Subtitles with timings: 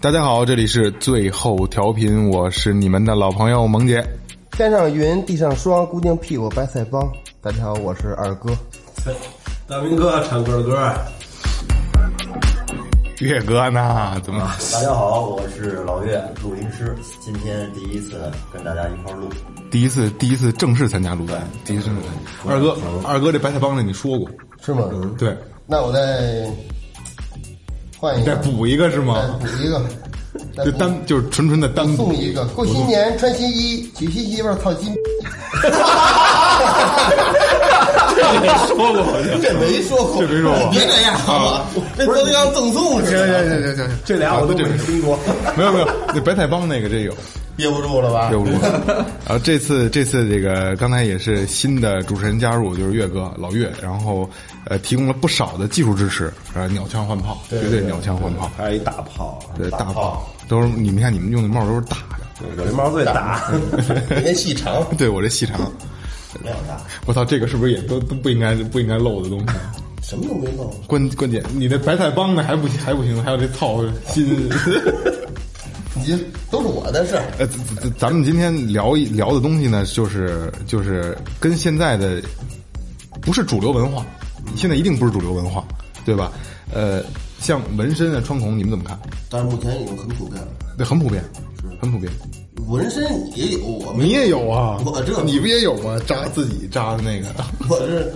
[0.00, 4.00] 大家好，这里是最后调频，我是你们的老朋友萌姐。
[4.52, 7.02] 天上云，地上霜，姑娘屁股白菜帮。
[7.40, 8.56] 大家好，我是二哥。
[9.66, 10.94] 大明哥唱歌的歌。
[13.18, 14.20] 岳哥呢？
[14.22, 14.48] 怎么？
[14.72, 16.94] 大家好，我是老岳，录音师。
[17.20, 19.28] 今天第一次跟大家一块录，
[19.68, 21.34] 第一次第一次正式参加录音，
[21.64, 21.90] 第一次。
[22.46, 24.30] 二哥，二哥，这白菜帮子你说过
[24.64, 24.88] 是吗？
[25.18, 25.36] 对。
[25.66, 26.48] 那我再
[28.00, 29.38] 换一个，再补一个是吗？
[29.40, 32.44] 补一个，就单就是纯纯的单送一个。
[32.48, 34.94] 过新年穿新衣，娶新媳妇套金。
[38.14, 39.04] 这没说过，
[39.42, 40.70] 这没说过，这没说过。
[40.70, 41.66] 别这样好吗？
[41.96, 43.26] 这都要赠送似的。
[43.26, 45.18] 行行行行行，这俩我都没听过。
[45.56, 47.12] 没有没有，那白菜帮那个这有。
[47.58, 48.28] 憋不住了吧？
[48.28, 48.52] 憋不住。
[49.26, 54.30] 然后这次这次这个刚才也是新的主持人加入，就是岳哥老岳，然后
[54.64, 61.96] 呃提供了不少的技术支持，呃鸟枪换炮，绝对鸟枪换炮，还有一大炮，对大炮都是你们看你们用的帽都是大
[62.40, 65.58] 的，我这帽最大，你那 细长， 对我这细长。
[66.44, 69.46] 没有大，我操，这个是不是也都都不应该不应该漏的东西？
[70.02, 70.64] 什么都没漏。
[70.86, 74.48] 关关键，你那白菜帮子还不还不行，还有这套心。
[76.00, 77.24] 你都是我的事儿。
[77.38, 77.46] 呃，
[77.80, 82.22] 咱咱们今天聊一聊的东西呢，就是就是跟现在的
[83.20, 84.04] 不是主流文化，
[84.56, 85.64] 现在一定不是主流文化，
[86.04, 86.32] 对吧？
[86.72, 87.02] 呃，
[87.40, 88.98] 像纹身啊、穿孔，你们怎么看？
[89.30, 90.48] 但是目前已经很普遍了。
[90.76, 91.22] 对，很普遍，
[91.80, 92.12] 很普遍。
[92.66, 93.04] 纹身
[93.36, 94.82] 也有，我你也有啊？
[94.84, 95.98] 我这你不也有吗？
[96.06, 97.28] 扎自己扎的那个。
[97.68, 98.12] 我这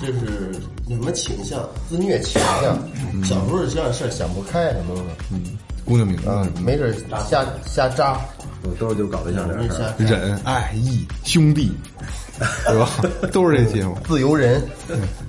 [0.00, 0.52] 这是
[0.88, 1.68] 什么倾向？
[1.88, 2.78] 自虐倾向。
[3.24, 5.02] 小时候这样事想不开，什么的。
[5.30, 5.42] 嗯，
[5.90, 6.94] 姑娘名字，没准
[7.28, 8.16] 瞎瞎扎。
[8.62, 9.92] 我都是就搞对象这事儿。
[9.98, 11.72] 忍爱义兄弟，
[12.68, 12.88] 对吧？
[13.32, 13.94] 都是这些嘛。
[14.06, 14.62] 自由人。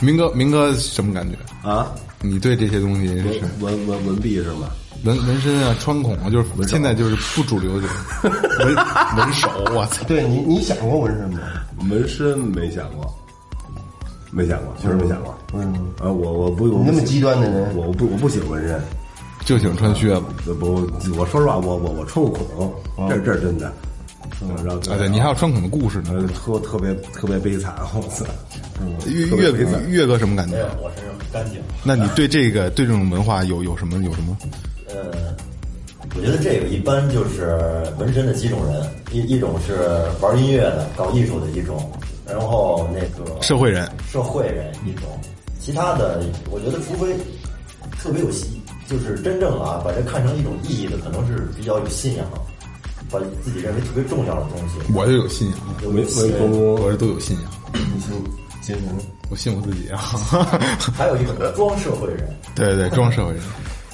[0.01, 1.35] 明哥，明哥什么感觉
[1.67, 1.91] 啊？
[2.21, 4.69] 你对这些东西是文文文笔是吗？
[5.03, 7.87] 纹纹身啊，穿孔啊，就是现在就是不主流的
[8.59, 8.75] 纹
[9.17, 10.03] 纹手，我操！
[10.07, 11.39] 对你，你想过纹身吗？
[11.89, 13.11] 纹身没想过，
[14.29, 15.35] 没想过，确实没想过。
[15.53, 18.79] 嗯啊，我我不你那么极端的人，我不我不喜欢纹身，
[19.45, 20.15] 就喜欢穿靴
[20.45, 20.53] 子。
[20.53, 20.87] 不，
[21.17, 23.71] 我说实话，我我我穿过孔，这这是真的。
[24.63, 28.25] 然后啊，对你还有穿孔的故事呢，特特别特别悲惨，我操！
[29.05, 30.57] 岳岳哥岳哥什么感觉？
[30.81, 31.61] 我身上很干净。
[31.83, 34.37] 那你对这个对这种文化有有什么有什么？
[34.87, 35.35] 呃，
[36.15, 37.59] 我觉得这个一般就是
[37.99, 39.75] 纹身的几种人，一一种是
[40.21, 41.91] 玩音乐的、搞艺术的一种，
[42.27, 45.03] 然后那个社会人，社会人一种，
[45.59, 47.15] 其他的我觉得除非
[47.99, 52.25] 特别有戏，就是真正啊把这看成一种意义的，可能是比较有信仰，
[53.09, 54.75] 把自己认为特别重要的东西。
[54.93, 57.51] 我就有信仰，有没没公公，我这都有信仰。
[57.73, 58.11] 你信
[58.61, 58.97] 金融？
[59.29, 59.97] 我信我自己啊。
[60.95, 63.41] 还有一个装社会人，对对对，装社会人。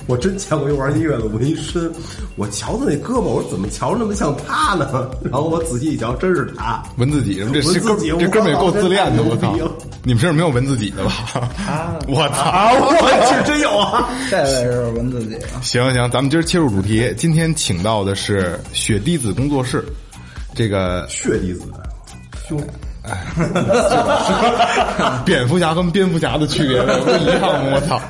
[0.07, 1.91] 我真见过一玩音乐的纹身，
[2.37, 5.09] 我瞧他那胳膊，我说怎么瞧着那么像他呢？
[5.23, 9.53] 然后我仔细一瞧，真是他纹自己，这纹自己，这哥们也够自恋的，我操！
[10.03, 11.11] 你们身上没有纹自己的吧？
[12.07, 12.71] 我操！
[12.79, 14.09] 我是真有啊！
[14.31, 15.35] 这位是纹自己。
[15.61, 19.83] 行行，咱们今儿切入主题，今天请到的是雪滴子工作室，
[20.55, 21.63] 这个血滴子
[22.47, 22.57] 兄。
[23.09, 23.25] 哎，
[25.25, 27.71] 蝙蝠侠跟蝙蝠侠的区别不一样吗？
[27.75, 28.01] 我操！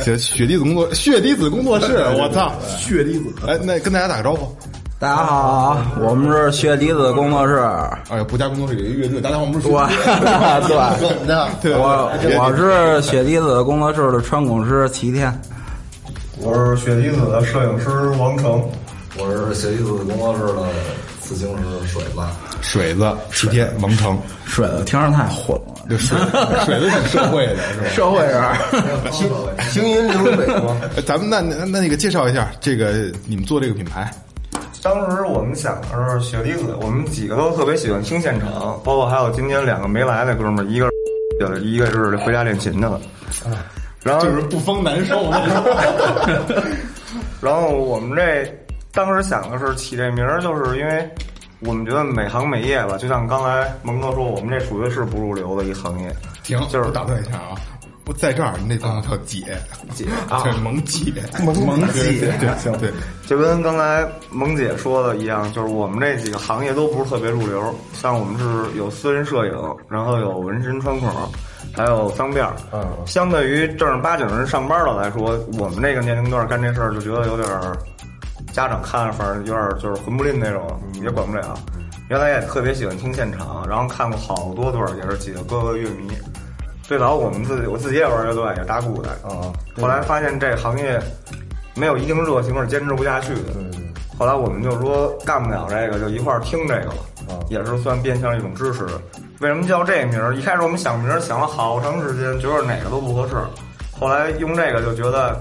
[0.00, 2.52] 雪雪滴子工作，血滴子工作室，我操！
[2.78, 4.56] 血滴子，哎，那跟大家打个招呼。
[5.00, 7.56] 大家好，我们是血滴子工作室。
[8.10, 9.74] 哎呀，不加工作室有一乐队，大家好，我们是对
[11.62, 15.32] 对，我我是血滴子工作室的穿孔师齐天，
[16.40, 18.60] 我是血滴子的摄影师王成，
[19.16, 20.64] 我是血滴子工作室的
[21.20, 22.18] 刺青师水子。
[22.60, 26.18] 水子、齐天、王成，水子听着太混了，就水
[26.66, 27.88] 水子挺社会的，是吧？
[27.90, 28.42] 社会人，
[29.12, 29.28] 行
[29.70, 30.76] 行云流水嘛。
[31.06, 34.10] 咱们那那那那个介绍一下这个你们做这个品牌。
[34.82, 40.88] 当时我们想的是雪滴子，我们几个都特别喜欢听现场，包括还有今天两个没来的哥们儿，一个
[41.60, 43.00] 一个是回家练琴去了，
[44.02, 45.30] 然后就是不疯难受。
[47.40, 48.52] 然后我们这
[48.92, 51.08] 当时想的是起这名儿，就是因为。
[51.60, 56.14] 我们觉得每行每业吧，就像刚才蒙哥说，我们这属于是不入流的一行业。
[56.44, 57.58] 停，就是打断一下啊，
[58.04, 59.58] 不在这儿那字叫姐，
[59.92, 60.40] 姐 啊。
[60.44, 61.12] 对，萌姐，
[61.44, 61.54] 萌
[61.92, 62.92] 对姐对对对，
[63.26, 67.74] 就跟刚才萌姐说的一样，就是我们这几个行业都不是特别入流。
[67.92, 71.10] 像我们是有私人摄影，然后有纹身穿孔，
[71.74, 72.54] 还有脏辫儿。
[72.72, 72.86] 嗯。
[73.04, 77.76] 相对于正儿八经人上班的来说，我们这个年龄段干这事儿就觉得有点儿，
[78.58, 80.66] 家长看着反正有点儿就是混不吝那种，
[81.00, 81.56] 也管不了。
[82.08, 86.10] 原来也特别喜欢听现场，然后看过好多对儿，也是几个哥哥乐迷。
[86.82, 89.10] 最早我们自己我自己也玩乐队，也打鼓的。
[89.22, 91.00] 啊，后来发现这行业
[91.76, 93.52] 没有一定热情是坚持不下去的。
[94.18, 98.84] 后来我们就说干不了这个，就一块儿听这个了，也是算变相一种支持。
[99.38, 100.34] 为什么叫这名儿？
[100.34, 103.36] 一开始我们想名儿想了好长时间，觉得哪个都不合适。
[104.00, 105.40] 后来用这个就觉得，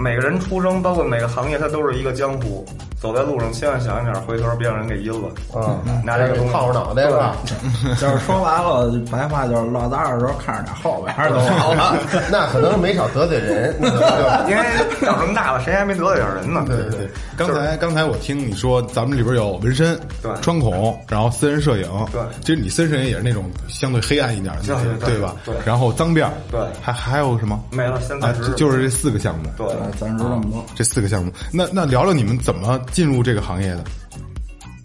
[0.00, 2.64] 每个人出生，包括每个行业，它都是一个江湖。
[3.00, 5.28] 走在路上，千万小心点儿，回头别让人给阴了。
[5.54, 7.36] 嗯，拿这个东西套着脑袋是吧？
[8.00, 11.96] 就是说白了，白话就是落单的时候看着点后边儿就好了。
[12.30, 13.74] 那可能没少得罪人，
[14.48, 14.62] 因为
[15.00, 16.64] 长这么大了，谁还没得罪点人呢？
[16.66, 25.36] 对对对，刚才刚才我听你说，咱们里边有纹身、对穿孔，然后私人摄影，对其实你私人摄影也是那种相对黑暗一点的，对吧？
[25.44, 27.62] 对然后脏辫，对还还有什么？
[27.70, 29.66] 没了，现啊在，就是这四个项目，对。
[29.98, 30.64] 暂时这么多。
[30.74, 31.32] 这四个项目。
[31.52, 33.84] 那那聊聊你们怎么进入这个行业的？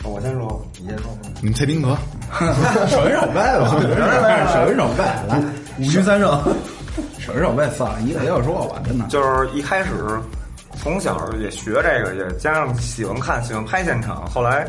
[0.05, 1.05] 我先说，你先说。
[1.39, 1.97] 你们蔡丁格，
[2.87, 3.69] 手一 手背吧，
[4.51, 5.41] 手一手背，来，
[5.79, 6.29] 五局三胜，
[7.19, 9.05] 手一手背算了，一个一个说吧，真的。
[9.07, 9.91] 就是一开始
[10.75, 14.25] 从小也学这个，也加上喜欢看、喜欢拍现场。
[14.29, 14.67] 后来，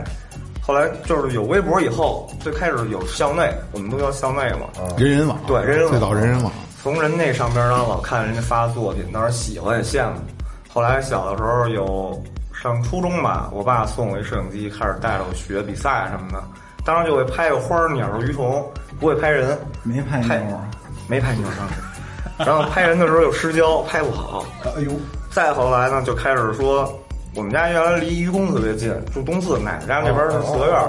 [0.61, 4.69] 后来就是有微博以后，最开始有校内，我们都叫校内嘛。
[4.97, 10.21] 人人网，对人人网最早人人网，从人那上边儿，然后老看人家发作品，当时喜欢也羡慕。
[10.73, 12.23] 后来小的时候有
[12.65, 16.43] 上初中吧，我爸送我一摄影机，开始带着我学比赛什么的。
[16.83, 18.67] 当时就会拍个花儿、鸟儿、鱼虫，
[18.99, 20.65] 不会拍人，没拍拍妞儿，
[21.07, 21.69] 没拍牛上。
[22.39, 24.47] 然后拍人的时候又失焦，拍不好。
[24.79, 24.93] 哎呦，
[25.31, 26.91] 再后来呢，就开始说，
[27.35, 30.89] 我们家原来离愚公特别近，住东四，奶奶家那边是四合院儿。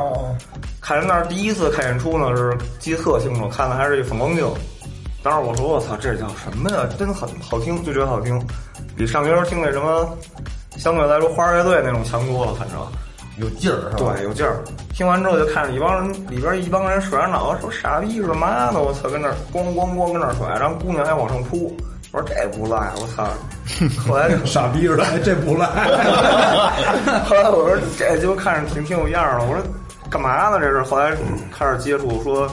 [0.79, 4.49] 看人那儿第一次看演出呢，是记得特清楚，看的还是一反光镜。
[5.21, 6.87] 当时我说我操，这叫什么呀？
[6.97, 8.41] 真很好听，就觉得好听，
[8.95, 10.17] 比上学时候听那什么，
[10.77, 12.77] 相对来说花儿乐队那种强多了，反正。
[13.37, 14.13] 有劲儿是吧？
[14.15, 14.63] 对，有劲儿。
[14.93, 18.79] 听完之后就看着一帮人，里边一帮人甩着脑袋说：“傻逼是妈的？
[18.79, 21.75] 我操，跟那儿咣咣咣跟那儿甩，然后姑娘还往上扑。”
[22.13, 23.27] 我说这不赖，我操！
[24.07, 25.67] 后来就傻逼似的，哎 这不赖。
[27.27, 29.61] 后来我说这就看着挺挺有样儿的，我说
[30.09, 30.81] 干嘛呢这是？
[30.83, 31.11] 后来
[31.51, 32.47] 开始接触说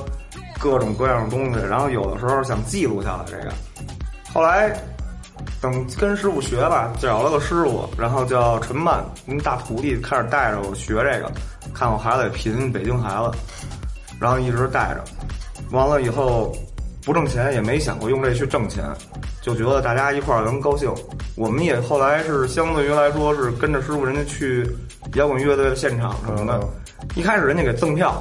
[0.59, 3.55] 各种各样的东西，然后有的时候想记录下来这个。
[4.35, 4.75] 后来
[5.63, 11.31] 等跟师傅学吧，找了个师傅，然后叫陈曼，一大徒弟，开始带着我学这个，
[11.73, 13.31] 看我孩子也贫，北京孩子，
[14.21, 15.05] 然后一直带着，
[15.71, 16.53] 完了以后
[17.05, 18.85] 不挣钱，也没想过用这去挣钱，
[19.41, 20.93] 就觉得大家一块儿能高兴。
[21.37, 24.69] 我们也后来是相对于来说是跟着师傅人家去
[25.15, 26.69] 摇滚乐队的现场什么的，
[27.15, 28.21] 一开始人家给赠票，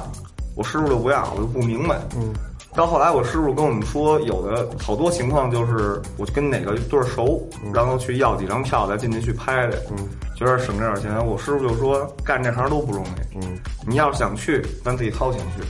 [0.54, 1.98] 我师傅就不要，我就不明白。
[2.14, 2.32] 嗯。
[2.74, 11.26] 到后来，我师傅跟我们说，有的好多情况就是，我跟哪个队儿熟，然后去要几张票再进去去拍去，嗯，觉得省这点钱。
[11.26, 15.62] 我师傅就说，干这行都不容易，嗯，你要是想去，咱自己掏钱去；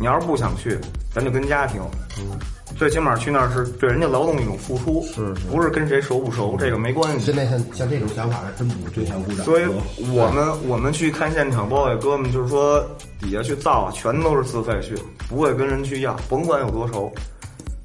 [0.00, 0.78] 你要是不想去，
[1.12, 1.82] 咱就跟家庭，
[2.18, 2.38] 嗯，
[2.74, 7.34] 最起码去那儿是对人家劳动一种付出，是不是跟谁熟不熟，这个没关系现。
[7.34, 9.44] 在像像这种想法是真不真想鼓掌。
[9.44, 9.64] 所以
[10.12, 12.84] 我们我们去看现场，包括给哥们就是说
[13.20, 14.94] 底下去造，全都是自费去，
[15.28, 17.10] 不会跟人去要，甭管有多熟。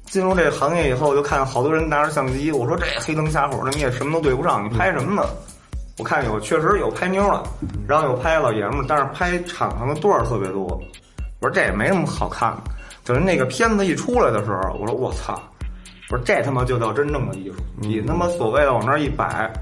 [0.04, 5.26] 进入这个行业以后，就看好多人拿着相机，我说这黑灯瞎火的，你也什么都对不上，你拍什么呢？
[5.98, 7.42] 我看有确实有拍妞的，
[7.86, 10.64] 然后有拍老爷们儿，但是拍场上的段儿特别多。
[11.40, 12.70] 我说这也没什么好看的。
[13.04, 15.40] 等于那个片子一出来的时候，我说我操，
[16.10, 17.56] 我说这他妈就叫真正的艺术。
[17.76, 19.52] 你他妈所谓的往那儿一摆，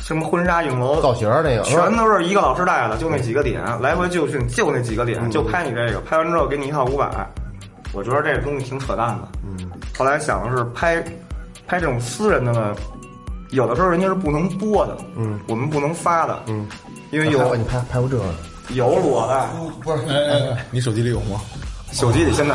[0.00, 7.08] 什么婚纱影楼造型儿那个全都是一个老师带的，就那几个点，来回就训，就那几个点，就拍你这个，拍完之后给你一套五百，
[7.92, 9.28] 我觉得这个东西挺扯淡的。
[9.42, 11.02] 嗯，后来想的是拍，
[11.66, 12.76] 拍这种私人的呢，
[13.50, 16.66] 有的时候人家是不能播的，嗯，我们不能发的，嗯，
[17.10, 18.24] 因为有你拍拍过这个？
[18.70, 19.46] 有裸的，
[19.82, 21.40] 不是，哎哎哎，你手机里有吗？
[21.94, 22.54] 手机里现在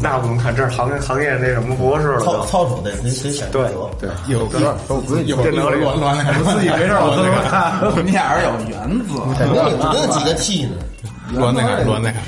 [0.00, 2.44] 那不能看，这是行业行业那什么博士了操。
[2.46, 3.88] 操守得得得选对择。
[4.00, 10.76] 对，有有一会儿电脑里乱乱的，还不自己没事儿乱那个，你俩人有原则， 肯定有那几个 T 呢。
[11.34, 12.18] 说那个说那个。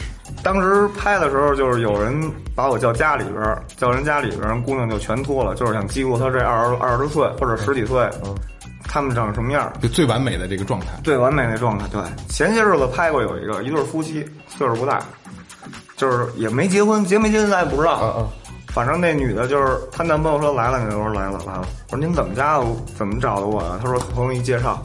[0.42, 2.14] 当时拍的时候，就是有人
[2.54, 8.08] 把我叫家里边儿，叫人家里边儿，姑娘就全脱了，就是想记录她这二十二十岁或者十几岁，
[8.87, 10.87] 他们长什么样，就最完美的这个状态。
[11.02, 11.87] 最完美的状态。
[11.90, 15.00] 对，前些日子拍过有一个一对夫妻，岁数不大，
[15.97, 18.01] 就是也没结婚，结没结婚咱也不知道。
[18.03, 18.29] 嗯嗯
[18.75, 21.65] 反正那女的就是她男朋友说来了，那我说来了来了。
[21.91, 22.67] 我说您怎么加的？
[22.99, 23.79] 怎么找的我呀？
[23.81, 24.83] 她说朋友一介绍。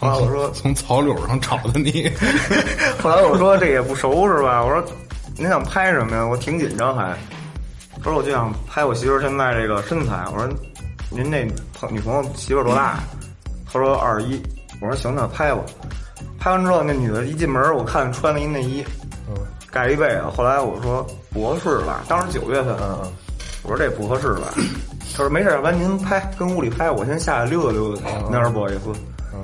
[0.00, 2.10] 后来我说从草柳上找的你，
[3.02, 4.64] 后来我说这也不熟是吧？
[4.64, 4.82] 我说
[5.36, 6.24] 您想拍什么呀？
[6.24, 7.14] 我挺紧张还。
[8.02, 10.24] 他说我就想拍我媳妇儿现在这个身材。
[10.32, 10.48] 我说
[11.10, 13.00] 您那朋女朋友媳妇儿多大？
[13.70, 14.42] 他说二十一。
[14.80, 15.60] 我说行，那拍吧。
[16.38, 19.05] 拍完之后，那女的一进门，我看穿了一内衣，嗯
[19.76, 20.22] 盖一被子。
[20.34, 22.00] 后来我说不合适吧？
[22.08, 23.12] 当时九月份，嗯嗯，
[23.62, 24.48] 我说这不合适吧？
[25.14, 28.02] 他说没事，要不然您拍，跟屋里拍，我先下来溜达溜达。
[28.30, 28.80] 那是不好意思。
[29.34, 29.42] 嗯，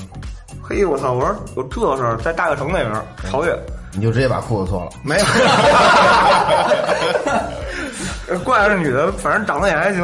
[0.62, 1.12] 嘿，我操！
[1.12, 3.54] 我说有这事儿，在大悦城那边儿，朝越。
[3.94, 4.90] 你就直接把裤子脱了。
[5.02, 5.18] 没
[8.30, 10.02] 有， 怪这女的，反正长得也还行。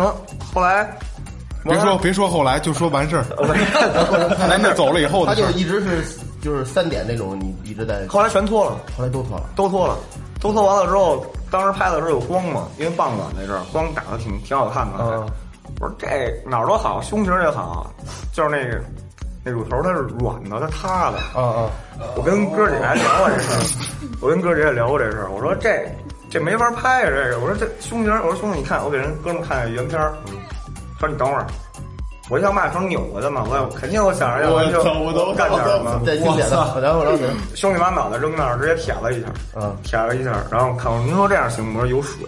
[0.52, 0.86] 后来，
[1.64, 3.24] 别说别说后来，就说完事儿。
[4.38, 6.04] 咱这走了以后他就的事儿，一直是
[6.40, 9.44] 就是三点那种，你一直在，后来全脱了，后来都脱了。
[9.56, 9.96] 都脱了，
[10.40, 14.98] 都脱完了之后，当时拍的时候有光嘛，因为傍晚那阵儿光打的挺挺好看的。
[15.00, 15.26] 嗯
[15.80, 16.06] 我说这
[16.46, 17.92] 哪儿都好，胸型也好，
[18.32, 18.82] 就是那个
[19.44, 21.18] 那乳头它是软的，它塌的。
[21.38, 21.70] 啊啊，
[22.16, 25.30] 我跟哥姐还聊过这事儿，我跟哥姐也聊过这事儿。
[25.30, 25.86] 我说这
[26.30, 27.38] 这没法拍啊，这个。
[27.38, 30.14] 我说这胸型，我说兄弟，你看，我给人哥们看原片儿。
[30.98, 31.46] 他说你等会儿，
[32.30, 34.82] 我想把手扭过去嘛，我肯定我想着要不然就
[35.34, 36.00] 干点什么。
[36.04, 37.18] 在经典的，然后然后？
[37.54, 39.74] 兄弟把脑袋扔那儿，直接舔了一下，嗯。
[39.82, 41.78] 舔了一下，然后看我您说这样行不？
[41.80, 42.26] 我说有水，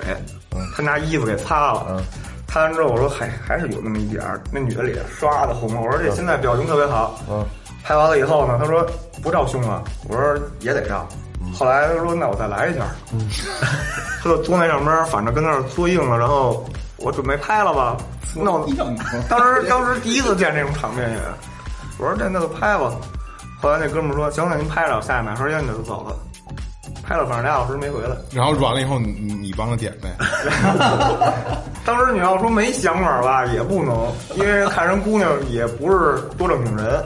[0.76, 2.02] 他拿衣服给擦了，嗯。
[2.48, 5.72] 擦完之后我说还还是有那么一点儿，那女的脸刷的红。
[5.74, 7.44] 了，我说这现在表情特别好，嗯。
[7.84, 8.84] 拍完了以后呢，他说
[9.22, 11.06] 不照胸了，我说也得照。
[11.42, 11.52] 嗯。
[11.52, 12.84] 后来他说那我再来一下，
[14.22, 16.64] 他就坐那上边，反正跟那儿坐硬了，然后
[17.00, 17.96] 我准备拍了吧，
[18.34, 18.66] 弄
[19.28, 21.18] 当时当时第一次见这种场面也，
[21.98, 22.92] 我说这那就拍吧。
[23.60, 26.16] 后来那哥们儿说行，那您拍着，我下去买盒烟去就走了。
[27.02, 28.16] 拍了反正俩小时没回来。
[28.32, 30.14] 然后软了以后，你你帮着点呗。
[31.84, 37.04] 当时你要说没想法吧，也不能，因为看人姑娘也不是多正经人。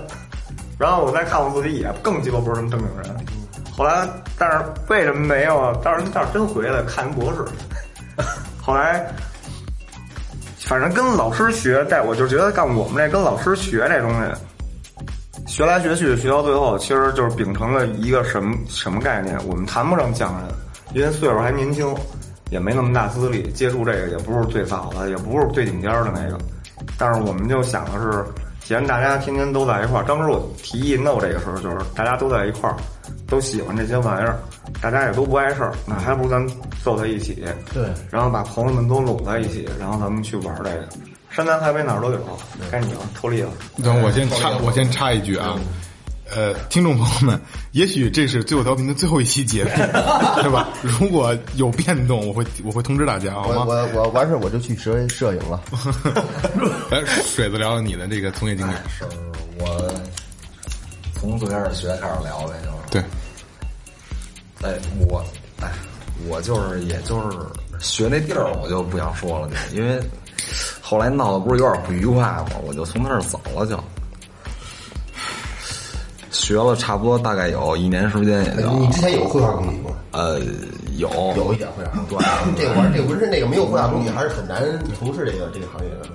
[0.78, 3.26] 然后我再看我自己，也更鸡巴不是什么正经人。
[3.76, 4.06] 后来，
[4.38, 5.72] 但是为什么没有啊？
[5.82, 7.44] 当时但是真回来看人博士。
[8.60, 9.06] 后来，
[10.64, 14.18] 反正跟老师学，在我就觉得干我们这跟老师学这东西，
[15.46, 19.38] 学来学去，学到最后，其实就是秉承了一个什么什么概念？
[19.46, 20.48] 我们谈不上匠人，
[20.94, 21.94] 因为岁数还年轻，
[22.50, 26.38] 也没那么大资历，接触这个也不是最早的，也不是最顶尖的那个。
[26.96, 28.24] 但是我们就想的是，
[28.64, 32.76] 既然大家天天都在一块儿，当时我提议弄这个时候，就是大家都在一块儿，
[33.28, 34.38] 都喜欢这些玩意儿，
[34.80, 36.46] 大家也都不碍事儿，那还不如咱
[36.82, 37.44] 凑在一起，
[37.74, 40.88] 对，然后把朋友们都拢在一起，然后咱们去玩这个。
[41.28, 42.20] 山南海北哪儿都有，
[42.70, 43.50] 该你了，脱力了。
[43.82, 45.58] 等我先插，我先插一句啊，
[46.30, 47.40] 呃，听众朋友们，
[47.72, 49.70] 也许这是最后调频的最后一期节目，
[50.42, 50.68] 对吧？
[50.82, 53.64] 如果有变动，我会我会通知大家，好吗？
[53.66, 55.60] 我我我完事儿我就去摄摄影了。
[56.90, 58.72] 来， 水子聊聊你的这个从业经历。
[58.88, 59.04] 是
[59.58, 59.92] 我
[61.14, 63.02] 从最开始学开始聊呗，就是对，
[64.62, 64.78] 哎，
[65.08, 65.22] 我
[65.60, 65.70] 哎，
[66.26, 67.38] 我就是也就是
[67.80, 70.00] 学那地儿，我就不想说了，就因为
[70.80, 72.46] 后来闹得不是有点不愉快嘛？
[72.66, 73.78] 我就从那儿走了就。
[76.44, 79.92] 学了差不多大概有一年时间，也就你之前有绘画功底吗？
[80.10, 80.38] 呃
[80.98, 81.08] 有。
[81.38, 81.90] 有一点绘画。
[82.42, 82.60] 功底。
[82.60, 84.62] 对，这个玩意儿，这个纹身这个没有绘画功底，还是很难
[84.98, 86.08] 从事这个这个行业的，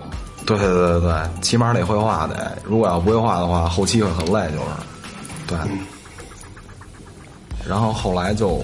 [0.45, 4.67] 对对对对，起码得绘画得，如果要不会画的话，后期会很累，就是，
[5.47, 5.57] 对。
[7.67, 8.61] 然后后来就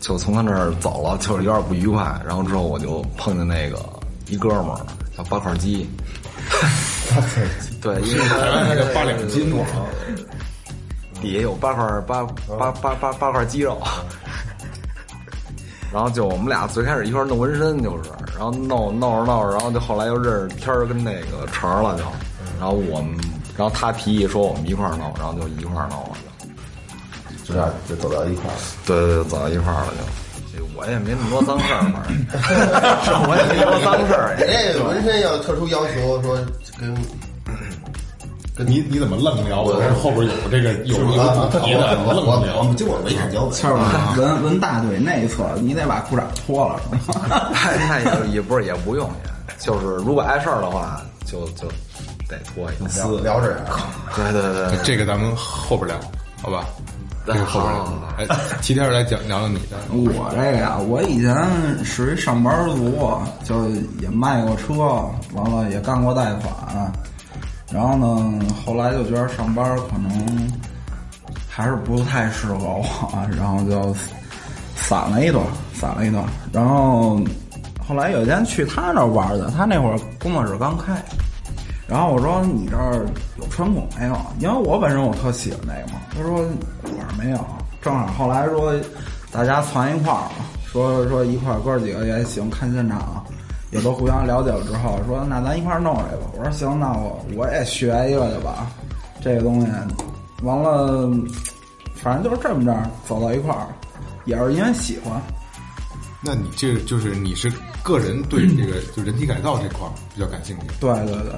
[0.00, 2.20] 就从他那儿走了，就是有点不愉快。
[2.26, 3.78] 然后之后我就碰见那个
[4.28, 4.80] 一哥们儿
[5.16, 5.88] 叫 八块鸡，
[7.80, 9.64] 对，因为台湾那个八两金嘛，
[11.20, 12.22] 底下有八块八
[12.58, 13.80] 八八八八块肌肉。
[15.92, 22.04] 然后就我们俩最开始一块儿弄纹身，就是，然后弄弄着弄着，然后就后来又认识天儿跟那个成儿了，就，
[22.60, 23.18] 然后我们，
[23.56, 26.10] 然后他提议说我们一块儿弄，然后就一块儿弄了，
[27.44, 28.60] 就，就这样就走到一块儿了。
[28.86, 29.92] 对对对，走到一块儿了
[30.56, 32.04] 就，我也没那么多脏事儿，反
[33.04, 36.38] 正， 我也没那么多脏事儿， 你这纹身要特殊要求，说
[36.78, 36.94] 跟
[38.64, 39.62] 你你怎么愣聊？
[39.62, 42.62] 我这后边有这个有一个主题的，我愣聊。
[42.62, 43.52] 我就我没看脚本。
[43.52, 43.76] 谦儿
[44.14, 47.50] 哥纹纹大腿内侧，你得把裤衩脱了，是吧？
[47.52, 51.68] 那也也不是也不用也，就是如果碍事儿的话，就就
[52.28, 53.76] 得脱一下，聊聊这个，
[54.16, 55.96] 对对对，这个咱们后边聊，
[56.42, 56.64] 好吧？
[57.26, 58.26] 这个后边。
[58.28, 59.76] 哎，齐天儿来讲聊聊你的。
[59.92, 63.68] 我这个呀，我以前属于上班族，就
[64.00, 64.74] 也卖过车，
[65.34, 66.92] 完了也干过贷款，
[67.72, 70.50] 然后呢，后来就觉得上班可能
[71.48, 72.84] 还是不太适合我，
[73.36, 73.94] 然后就
[74.74, 76.24] 散了一段，散了一段。
[76.52, 77.20] 然后
[77.86, 81.00] 后来有一天去他那儿玩的，他那会儿工作室刚开，
[81.86, 83.06] 然后我说你这儿
[83.38, 84.16] 有穿孔没有？
[84.40, 86.00] 因为我本身我特喜欢那个嘛。
[86.12, 86.32] 他说
[86.82, 87.38] 我说没有，
[87.80, 88.74] 正好后来说
[89.30, 93.24] 大家攒一块儿嘛，说说一块儿哥几个也行，看现场。
[93.70, 96.22] 也都互相了解了之后，说那咱一块儿弄这个。
[96.36, 98.70] 我说行，那我我也学一个去吧，
[99.22, 99.66] 这个东西。
[100.42, 101.10] 完了，
[101.94, 103.68] 反正就是这么着走到一块儿，
[104.24, 105.20] 也是因为喜欢。
[106.22, 110.66] 那你这就是你是个人对这个就人体改造这块儿比较感兴趣？
[110.80, 111.32] 对对对，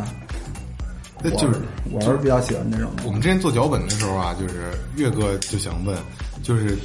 [1.22, 1.60] 那就是
[1.90, 2.90] 我是比较喜欢这种。
[3.04, 5.96] 我们之前做脚本的时候啊，就是岳哥就想问，
[6.42, 6.78] 就是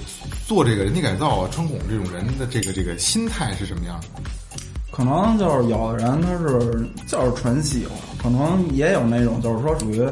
[0.45, 4.21] 做这个人体改造啊、穿孔这种人的这个这个心态是什么样的？
[4.97, 10.03] 可能就是有的人他是就是纯喜欢，可能也有那种就是说属于，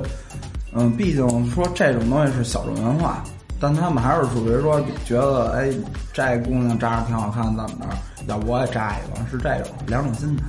[0.74, 3.24] 嗯，毕竟说这种东西是小众文化，
[3.60, 5.74] 但他们还是属于说觉得，哎，
[6.14, 7.98] 这姑娘扎着挺好看，怎么着？
[8.28, 10.44] 要我也扎一个，是这种两种心态。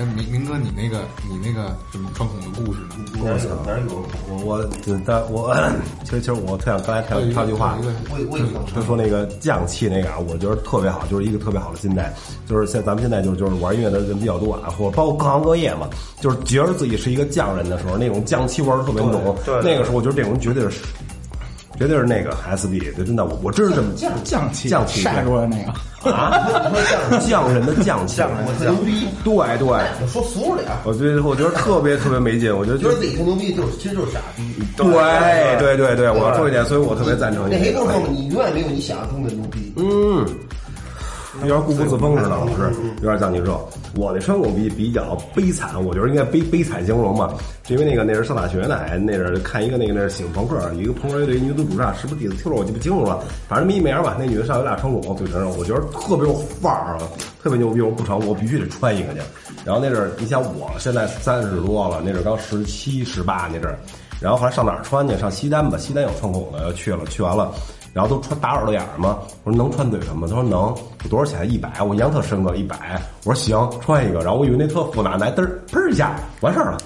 [0.00, 2.88] 哎，明明哥，你那个你那个什么穿孔的故事呢？
[3.22, 4.02] 哪有哪有？
[4.30, 4.70] 我我
[5.04, 5.54] 但我
[6.04, 7.76] 其实其实我特想刚才跳跳句话，
[8.10, 8.62] 为为什么？
[8.74, 12.10] 就说那个匠气那个啊，我觉得特别好，就是一个特别好的心态。
[12.48, 15.86] 就是像咱们现在就就是玩音乐的人比较多啊，或者包括各行各业嘛，
[16.18, 19.36] 就是觉得自己是一个匠人的时候，那种匠气味儿特别浓。
[19.44, 20.80] 对那个时候我觉得这种人绝对是。
[21.80, 26.46] 绝对是那个 SB，真的，我我真是这么匠匠气匠气晒出来那个啊，
[27.26, 28.20] 匠人的匠气，
[28.60, 30.82] 牛逼，对对，我说俗了呀。
[30.84, 34.42] 我觉得我觉得特别特别没劲，我觉得觉得自己特牛逼，就是其实就是傻逼。
[34.76, 34.86] 对
[35.58, 37.54] 对对对，我要说一点，所以我特别赞成你。
[37.56, 39.72] 那谁都说嘛，你永远没有你想象中的牛逼。
[39.78, 40.26] 嗯，
[41.42, 43.68] 有点固步自封似的，老师，有点像你说。
[43.96, 47.32] 我那穿孔比比较悲惨，我觉得应该悲悲惨形容吧，
[47.66, 54.16] 是因为那个那是上大学呢，哎，那是看一个那个那是喜欢朋克，一个朋克乐队女子主唱，是不是第一次听了我记不清楚了，反正没名吧。
[54.18, 57.02] 那女的上有俩穿孔，嘴唇上，我觉得特别有范儿啊，
[57.42, 59.20] 特别牛逼，我不成，我必须得穿一个去。
[59.64, 63.78] 然后那阵儿，你想我现在三十多了，那阵儿刚十七十八那阵儿，
[64.20, 65.16] 然后后来上哪儿穿去？
[65.18, 67.52] 上西单吧，西单有穿孔的，去了，去完了。
[67.92, 69.18] 然后都穿打耳朵眼儿吗？
[69.44, 70.26] 我说能穿嘴唇吗？
[70.28, 70.74] 他说能。
[71.08, 71.50] 多少钱？
[71.50, 71.82] 一百。
[71.82, 73.00] 我印象特深刻，一百。
[73.24, 74.20] 我说行，穿一个。
[74.20, 76.78] 然后我以为那特复杂，来嘚儿砰一下完事儿了。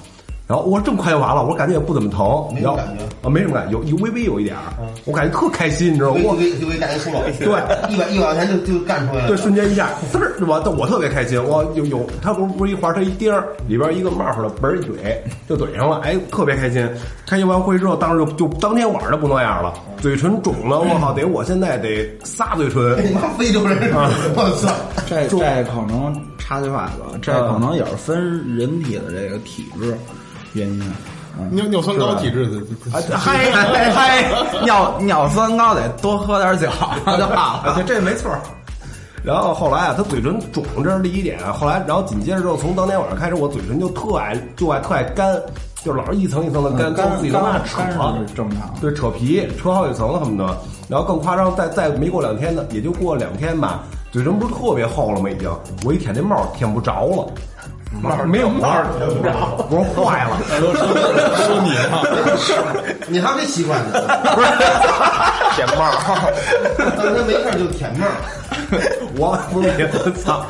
[0.46, 4.74] 然后我说这么快就完了，我说感觉也不怎么疼，没什么感觉啊，没什么感觉，有有微微有一点儿，
[5.06, 6.20] 我感觉特开心，你知道吗？
[6.20, 7.46] 就我给就给干一出了， 对，
[7.90, 9.28] 一百一百块钱就就干出来了。
[9.28, 15.16] 对，瞬间一下，滋儿，我我特别开心，我有有，它不是不是一环，它一钉儿，里边一个帽似的，嘣儿一怼
[15.48, 16.86] 就怼上了，哎，特别开心。
[17.26, 23.02] 开心完会之后，当时就就当天晚上就不那样了，嘴唇肿了，我靠，得我现在得仨嘴唇。
[23.02, 23.78] 你妈非洲人，
[24.36, 24.70] 我操！
[25.06, 29.96] 这这可能插句话吧，这可能也是分人体的这个体质
[30.54, 30.80] 原因。
[30.80, 32.60] 嗯尿尿酸高体质的，
[32.92, 33.02] 嗨
[33.52, 34.24] 嗨嗨，
[34.62, 36.68] 尿尿酸高得多喝点酒
[37.18, 37.82] 就好了。
[37.84, 38.30] 这没错。
[39.24, 41.40] 然后后来啊，他嘴唇肿，这是第一点。
[41.52, 45.36] 后来，然后紧接着之后，从当天晚上开始，我嘴唇就特爱就爱特爱干，
[45.82, 47.82] 就老是一层一层的干，干自己都那扯
[48.36, 48.72] 正常。
[48.80, 50.56] 对，扯皮，扯好几层恨不得。
[50.88, 55.28] 然后更夸张，再再没过两天呢，也就过两天吧，嘴唇不是特别厚了吗？
[55.28, 55.50] 已经，
[55.84, 57.26] 我一舔那帽儿舔不着了，
[58.02, 59.08] 帽儿没有帽儿舔
[59.68, 60.36] 不是，坏了，
[61.46, 62.94] 说你呢？
[63.08, 64.00] 你还没习惯呢，
[64.34, 64.48] 不是
[65.54, 65.84] 舔帽
[66.96, 68.06] 当天没事就舔帽。
[69.16, 70.44] 我不是你，我操！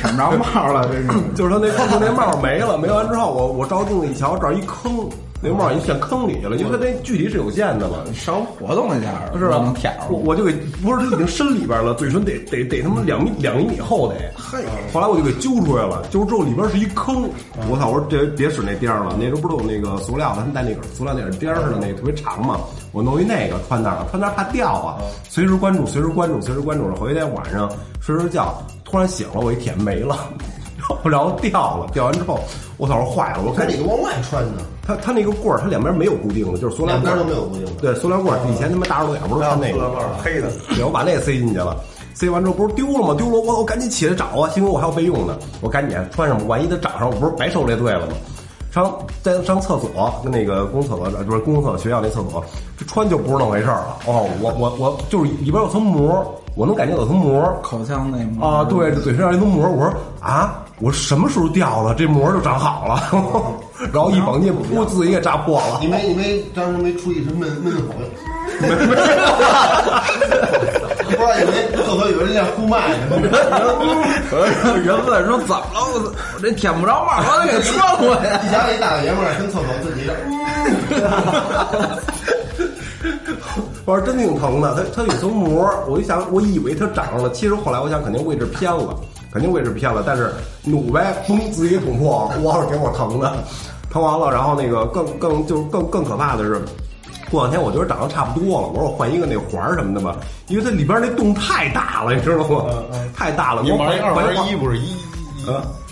[0.00, 1.06] 舔不着帽了，这是。
[1.34, 5.08] 就是他那就那帽儿没了，没完之后，我我照镜子一瞧，这儿一坑，
[5.44, 9.58] 那帽儿已经陷坑里去了，因为它那距离是有限的嘛，稍微活动一下是吧？
[9.58, 10.52] 能舔我我就给
[10.82, 14.14] 不是，它已经伸里边了，嘴唇得得得他妈两米两厘米厚得。
[14.34, 17.28] 嘿，后来我就给揪出来了，揪出之后里边是一坑，
[17.70, 17.88] 我操！
[17.90, 22.60] 我说这别使那钉儿了，那时候不是都有那个塑料的，他们带那个塑料那种钉儿似的，那个特别长嘛，
[22.92, 24.96] 我弄一那个穿那儿了，穿那儿怕掉啊，
[25.28, 26.94] 随时关注，随时关注，随时关注了。
[26.94, 30.16] 回一天晚上睡着觉，突然醒了，我一舔没了，
[31.04, 32.38] 然后掉了，掉完之后，
[32.76, 33.04] 我操！
[33.04, 37.72] 坏了，我赶紧看你往外穿呢，它它那个棍儿，它两边没有固定的，就是塑料棍儿两边都没有固定的。
[37.80, 41.76] 对，塑料棍儿，以前他妈大耳朵眼不是穿那个塑料棍，黑的，对，我把那个塞进去了，
[42.14, 43.14] 塞完之后不是丢了吗？
[43.16, 48.12] 丢了，我我赶紧起来找啊，幸亏我还有备用的，我赶紧穿上，万一他找上，我不是白受这罪了吗？
[48.70, 48.92] 上
[49.22, 52.44] 在上厕所，跟那个公共厕所，不是公共厕所，学校那厕所，
[52.76, 53.98] 这穿就不是那么回事儿了。
[54.06, 56.24] 哦，我我我就是里边有层膜，
[56.56, 57.40] 我能感觉有层膜。
[57.62, 61.94] 口腔内膜啊，对，这嘴唇上一层膜，我说啊，我什么时候掉了？
[61.94, 63.00] 这膜就长好了，
[63.92, 65.78] 然后一绑进，噗，自己给扎破了。
[65.80, 67.94] 你没你没当时没出一身闷闷吼，
[68.60, 68.66] 不
[71.10, 73.04] 知道以为厕所有人在呼麦呢。
[74.84, 75.62] 人问说怎么了？
[75.74, 75.80] 我
[76.34, 78.40] 我这舔不着嘛，我得给穿回来。
[78.44, 80.10] 一想一大老爷们儿跟厕所自己
[83.84, 88.96] 我说 真挺疼的，它它有层膜，我一想，我以为它长上了，其实后来我想肯定位置偏了，
[89.34, 93.36] 肯定位置偏了，但是努呗，嘣，自己捅破，哇，给我疼的，
[93.90, 96.62] 疼完了，然后那个更更就更更可怕的是。
[97.30, 100.14] 过两天我觉得长得差不多了，我说我换一个那环儿什么的吧，
[100.46, 102.64] 因为它里边那洞太大了，你知道吗？
[103.16, 103.62] 太大了。
[103.64, 104.94] 你我玩一二玩一不是一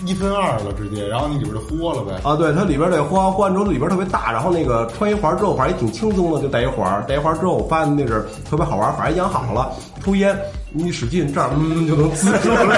[0.05, 2.19] 一一分二了直接，然后你里边就豁了呗。
[2.23, 9.71] 啊，对，它里边这花换之后里边特别大，然后那个穿一环之后，反正也挺轻松的，就戴一环，戴一环之后，我发现那是特别好玩，反正养好了，
[10.03, 10.37] 抽烟
[10.71, 12.77] 你使劲这儿嗯就能滋出来。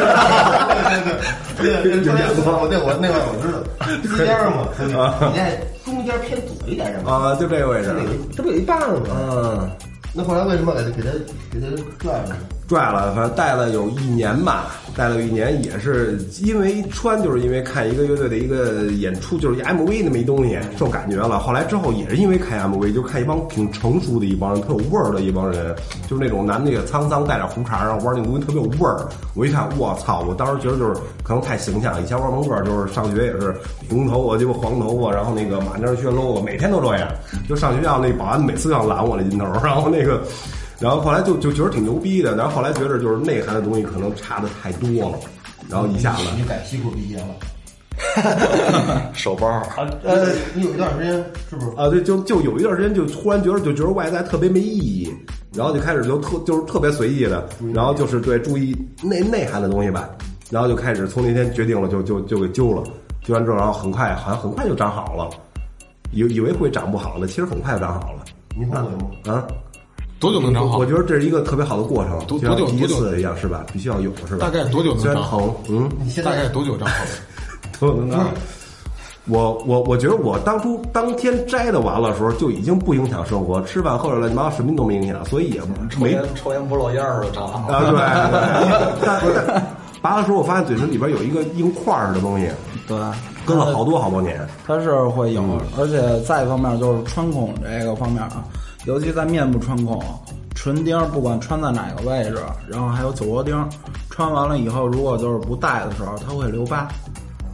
[1.58, 2.14] 对对对，
[2.46, 3.60] 我对我那会儿我知道，
[4.04, 7.14] 中间嘛，你在中间偏左一点是吧？
[7.14, 7.94] 啊，就这个位置这。
[7.94, 9.02] 不有这不有一半吗？
[9.10, 9.70] 嗯，
[10.14, 11.10] 那后来为什么给他给他
[11.52, 11.68] 给他
[12.00, 12.36] 拽了？
[12.68, 21.38] 拽了，反正带了有一年吧，带了一年，也是因为穿，就是因为看一个乐队的一个演出，就是一 MV 那么一东西，受感觉了。
[21.38, 25.76] 后来之后也是因为看 MV，就看一帮挺成熟的一帮人，特有味儿的一帮人，
[26.08, 29.06] 就是那种男的也沧桑，带点胡茬，然后玩那东西特别有味儿。
[29.36, 30.26] 我一看，我操！
[30.28, 33.56] 我当时觉得就是可能太形象，以前玩蒙克就是上学也是
[33.90, 37.08] 红头发，鸡巴黄头发，然后那个马甲靴 logo，每天都这样。
[37.48, 40.24] 就上学校那保安每次要拦我那劲头，然后那个。
[40.80, 45.18] 然后后来就就觉得挺牛逼的，然后后来觉得就是内涵的东西可能差的太多了，
[45.70, 47.28] 然后一下子你就改西裤毕业了。
[49.14, 49.48] 手包，
[50.04, 51.14] 呃，你有一段时间
[51.50, 51.68] 是不是？
[51.78, 55.14] 啊，对，就就有一段时间就突然觉得就觉得外在特别没意义，
[55.54, 60.10] 然后就开始就特就是特别随意的，然后就是对注意内内涵的东西吧，
[60.52, 62.84] 然后就开始从那天决定了就就就给揪了，
[63.24, 65.30] 揪完之后然后很快好像很快就长好了，
[66.12, 68.26] 以以为会长不好的，其实很快就长好了
[68.58, 69.34] 你后悔吗？
[69.34, 69.48] 啊。
[70.26, 70.86] 多久能长好我？
[70.86, 72.56] 觉得这是一个特别好的过程，多久多
[72.88, 73.64] 久次一样是吧？
[73.72, 74.46] 必须要有是吧？
[74.46, 77.06] 大概多久能长好疼，嗯，你现大概多久长好？
[77.80, 78.26] 多久能长。
[79.28, 88.96] 我我我觉得我当初当天摘的完了的时候就已经不影响生活，吃饭喝水乱七八糟什么都没影响，所以也没抽烟抽烟不漏烟儿的长好啊，对对。
[89.06, 89.64] 但是
[90.02, 92.48] 拔的时候，我发现嘴唇里边有一个硬块儿的东西，
[92.88, 92.96] 对，
[93.48, 94.40] 跟了好多好多年。
[94.68, 95.44] 它是会有，
[95.78, 98.44] 而且再一方面就是穿孔这个方面啊，
[98.86, 100.00] 尤其在面部穿孔，
[100.54, 103.68] 唇钉不管穿在哪个位置，然后还有酒窝钉，
[104.10, 106.88] 穿完了以后，如果就是不戴的时候，它会留疤。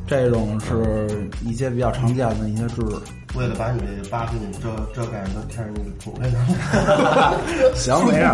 [0.07, 2.97] 这种是一些比较常见的一些知识。
[3.33, 6.29] 为了把你这疤给你遮遮盖，都贴上那个捅在
[7.75, 8.27] 行，没事。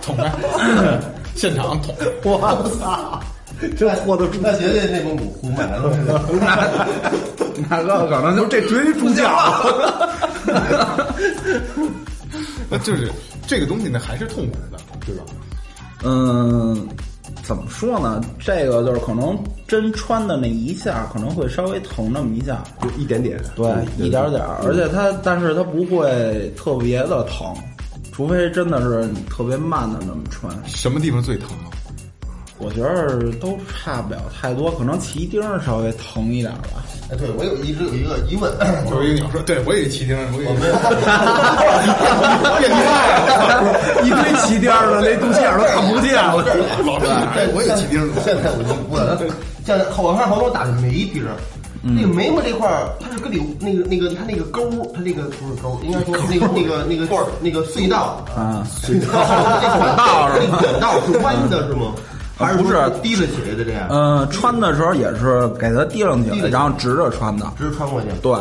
[0.00, 0.32] 捅开，
[1.34, 1.92] 现场捅。
[2.22, 2.38] 我
[2.78, 3.20] 操！
[3.76, 5.90] 这豁得出，那绝对内蒙古呼麦了。
[7.68, 9.28] 那个可能就这绝对助教。
[12.70, 13.10] 那就是
[13.46, 15.24] 这个东西呢，还是痛苦的，对吧？
[16.04, 16.88] 嗯，
[17.42, 18.22] 怎么说呢？
[18.38, 27.54] 这个就是可能针穿的那一下，可能会稍微疼那么一下，就一点点，对，一点点儿，而且它，但是它不会特别的疼，
[28.12, 30.52] 除非真的是你特别慢的那么穿。
[30.66, 31.72] 什么地方最疼啊？
[32.58, 36.82] 我觉得都差不了太多，可能齐钉儿稍微疼一点吧。
[37.10, 38.52] 哎，对我有一直有一个疑问，
[38.90, 40.46] 就是一个鸟说，对我也是骑钉，我也
[42.58, 42.92] 变态
[44.04, 46.36] 一堆齐钉儿的，那肚脐眼都看不见了。
[46.84, 48.62] 老是对，我也起钉儿，现在我
[49.18, 49.26] 就。
[49.64, 51.36] 现在我看好多打的眉钉儿，
[51.82, 57.06] 那个眉毛这块儿，它是跟里那个那个，它那个沟儿，它那个不是沟儿，应该说那个那个那个
[57.40, 59.20] 那个隧道啊， 隧道，
[59.78, 61.92] 管道是 管道是弯的是吗？
[62.38, 63.88] 还是不是提了起来的这样？
[63.90, 67.46] 嗯，穿的时候也是给它提楞起来，然后直着穿的。
[67.58, 68.06] 直着穿过去。
[68.22, 68.32] 对，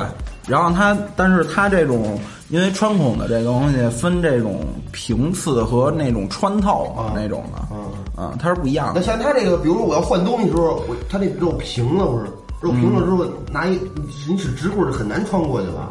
[0.47, 7.77] 然后它，但是它这种因为穿孔的这个东西分这种平刺和那种穿透啊那种的，嗯
[8.17, 9.05] 嗯，它是不一样的那的。
[9.05, 12.25] 像它这个，比如说我要换东西的时候，我它这肉平了不是？
[12.59, 13.79] 肉平了之后，拿一
[14.27, 15.89] 你使直棍儿很难穿过去吧？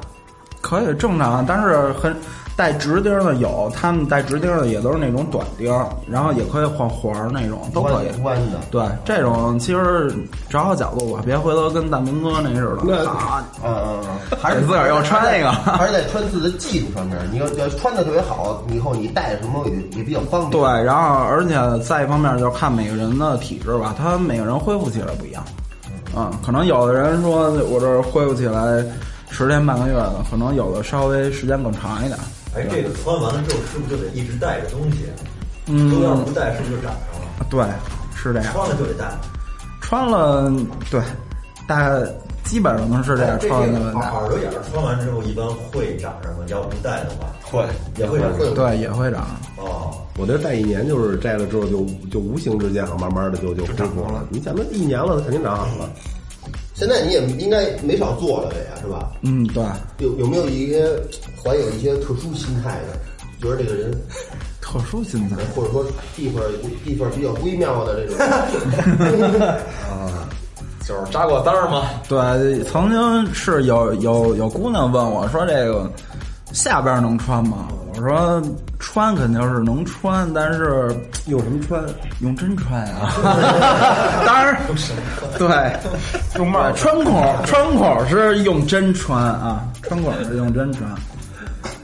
[0.60, 2.14] 可以正常，但是很
[2.56, 5.70] 带直钉的有，他们带直钉的也都是那种短钉，
[6.08, 8.20] 然后也可以换环儿那种，都可以。
[8.22, 8.58] 弯的。
[8.70, 10.10] 对，这种其实
[10.48, 17.18] 找好角度吧，别回头跟大明哥那似的，啊，嗯嗯嗯，还是自个儿要穿那个还是在穿刺的技术上面。
[17.30, 20.50] 你要要穿的特别好，以后你带什么也也比较方便。
[20.50, 25.44] 对，然后而且再一方面就是看每个人的体质吧，他每个人恢复起来不一样。
[26.16, 28.82] 嗯，可能有的人说我这恢复起来
[29.28, 32.18] 十天半个月的，可能有的稍微时间更长一点。
[32.56, 35.04] 哎，这个穿完了之后，是不是就得一直带着东西？
[35.68, 37.46] 嗯都要是不带，是不是就长上了？
[37.50, 37.64] 对，
[38.14, 38.52] 是这样。
[38.52, 39.04] 穿了就得带。
[39.80, 40.52] 穿了，
[40.90, 41.00] 对，
[41.66, 42.06] 大概
[42.44, 46.44] 基本上是这样这穿的耳朵眼儿穿完之后一般会长上吗？
[46.46, 47.64] 要不戴的话，会
[47.96, 48.54] 也会长上。
[48.54, 49.26] 对，也会长。
[49.56, 54.24] 哦，我这戴一年就是摘了之后就就无形之间啊，慢慢的就就恢复了。
[54.30, 55.90] 你想那一年了，它肯定长好了。
[56.76, 59.10] 现在你也应该没少做了，这呀是吧？
[59.22, 59.64] 嗯，对，
[59.98, 60.86] 有有没有一些
[61.42, 62.98] 怀有一些特殊心态的？
[63.40, 63.90] 觉得这个人，
[64.60, 65.36] 特殊心态。
[65.54, 65.84] 或者说
[66.14, 66.42] 地方
[66.84, 68.18] 地方比较微妙的这种
[69.90, 70.28] 啊，
[70.86, 71.88] 就是扎过单儿吗？
[72.08, 75.90] 对，曾经是有有有姑娘问我说：“这个
[76.52, 78.42] 下边能穿吗？”我说
[78.78, 80.94] ：“穿肯定是能穿，但是
[81.26, 81.82] 有什么穿？
[82.20, 83.10] 用针穿啊。
[84.26, 84.60] 当然，
[85.38, 85.48] 对，
[86.36, 90.90] 用帽穿孔穿孔是用针穿啊，穿孔是用针穿，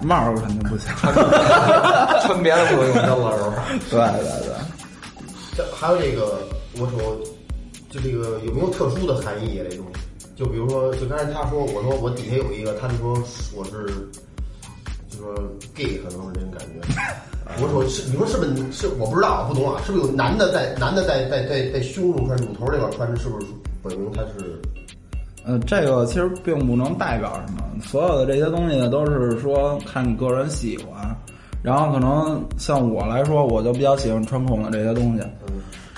[0.03, 0.93] 帽儿肯定不行。
[2.27, 3.33] 穿别的不能用针了，
[3.89, 4.13] 是吧？
[4.15, 4.55] 对对对。
[5.57, 6.41] 这还有这个，
[6.79, 7.17] 我说，
[7.91, 9.65] 就这个有没有特殊的含义啊？
[9.71, 10.01] 这东西，
[10.37, 13.15] 就比如说，就刚才他说，我说我底下有一个，他就说
[13.55, 14.21] 我是，就
[15.23, 15.35] 说
[15.75, 17.63] gay，可能是这种感觉。
[17.63, 18.73] 我说是，你说是不是？
[18.73, 23.47] 是我不知道，不懂啊，是不是有男的在男的在在在在胸中穿乳头这块穿，是不是
[23.83, 24.61] 本明他是？
[25.45, 31.17] 呃，这个其实并不能代表什么，所有的这些东西呢，都是说看你个人喜欢。
[31.63, 35.23] 然后可能像我来说，我就比较喜欢穿孔的这些东西。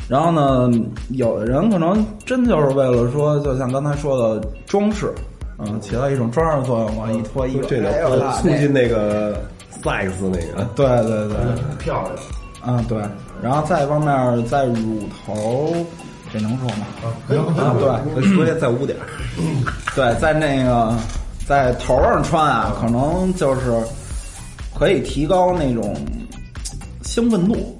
[0.08, 0.70] 然后呢，
[1.10, 5.10] 有的人可能真就是为了说，就像刚才说的装饰，
[5.58, 9.34] 嗯，起到一种装饰作用嘛，一脱衣服，这哎呦能促进那个
[9.82, 10.64] sex 那个。
[10.74, 12.14] 对对对，漂亮，
[12.66, 12.98] 嗯对。
[13.42, 15.74] 然后再一方面，在乳头，
[16.32, 16.86] 这能说吗？
[16.98, 19.06] 啊，对，所以再污点儿。
[19.94, 20.92] 对，在那个
[21.46, 23.72] 在头上穿啊，可能就是
[24.76, 25.94] 可以提高那种
[27.02, 27.76] 兴奋度，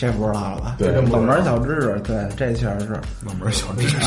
[0.00, 0.76] 这不知道了吧？
[0.78, 2.92] 对这冷门小知识，对，这确实是。
[3.22, 3.98] 冷门小知识。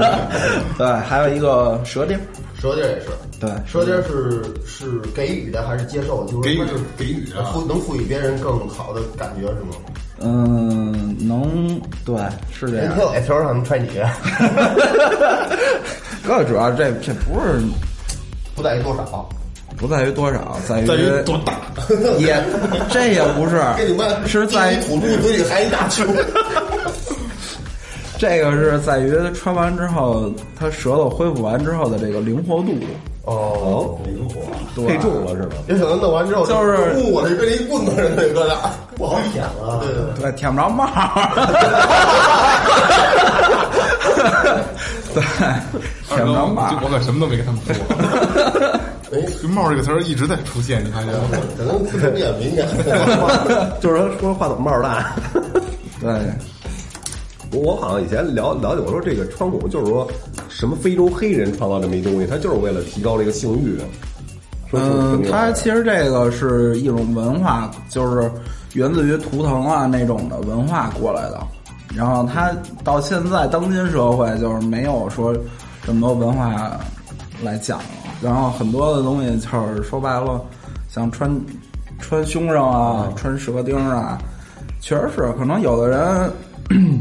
[0.78, 2.18] 对，还有一个舌钉，
[2.58, 6.24] 舌钉也是，对，舌钉是是给予的还是接受？
[6.24, 9.74] 就是给予就是给予啊赋能赋予别人更好的感觉是吗？
[10.20, 12.16] 嗯，能，对，
[12.50, 12.94] 是这样人。
[12.94, 13.86] 跳条上能踹你，
[16.26, 17.60] 更主要这这不是
[18.54, 19.28] 不在于多少，
[19.82, 21.54] 不在于多少，在于在于多大？
[22.18, 22.40] 也
[22.88, 26.04] 这也不是跟你们，是在于土著嘴里含一大球。
[28.16, 32.72] 这个是在于穿完之后，它舌头恢复完之后的这个灵活度。
[33.24, 34.40] 哦，灵活，
[34.74, 35.56] 对配重了是吧？
[35.66, 39.80] 有可能弄完之后就是呜，我这跟一棍子似的搁那儿，不好舔了。
[39.80, 40.30] 对对对。
[40.32, 40.92] 舔不着帽儿。
[45.14, 45.22] 对，
[46.08, 46.72] 舔不着帽。
[46.82, 47.74] 我可什么都没跟他们说。
[49.42, 51.20] 哎，这“帽”这个词儿一直在出现，你发现吗？
[51.56, 52.66] 可能自己比较敏感。
[53.80, 55.16] 就是说说话筒帽大。
[56.00, 56.10] 对，
[57.52, 60.08] 我我好像以前了了解，我说这个穿孔就是说
[60.48, 63.78] 什么非洲黑人创造这么一东西，他就是为了提高这个性欲。
[64.72, 68.30] 嗯，这么它其实这个是一种文化，就是
[68.74, 71.40] 源自于图腾啊那种的文化过来的。
[71.94, 72.50] 然后它
[72.82, 75.36] 到现在当今社会就是没有说
[75.84, 76.80] 这么多文化
[77.42, 77.84] 来讲了。
[78.22, 80.40] 然后很多的东西就是说白了，
[80.88, 81.30] 像穿
[82.00, 84.18] 穿胸上啊、穿舌钉啊，
[84.80, 86.32] 确实是可能有的人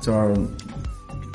[0.00, 0.34] 就是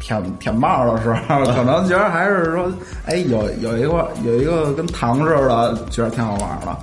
[0.02, 2.72] 舔舔帽的时候， 可能觉得还是说，
[3.06, 6.78] 哎，有有一个有一个跟糖似的，觉得挺好玩的，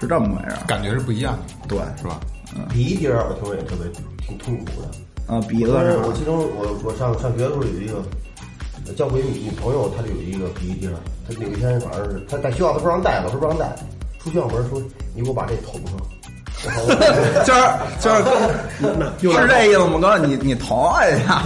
[0.00, 0.66] 是这么回事儿。
[0.66, 2.20] 感觉是不一样的，对，是吧？
[2.68, 3.88] 鼻钉儿我听说也特别
[4.26, 5.32] 挺痛苦的。
[5.32, 8.02] 啊，鼻子我上我其中我我上上学的时候有一个
[8.96, 13.66] 交给你女女朋友，她就有一个鼻钉儿，她有一天晚上是她在学校她不让带，老师不让带，
[14.22, 14.80] 出校门说
[15.14, 15.96] 你给我把这捅上。
[17.42, 18.30] 今儿今儿哥
[19.40, 19.98] 是这意思吗？
[19.98, 21.42] 哥，你你捅我一下。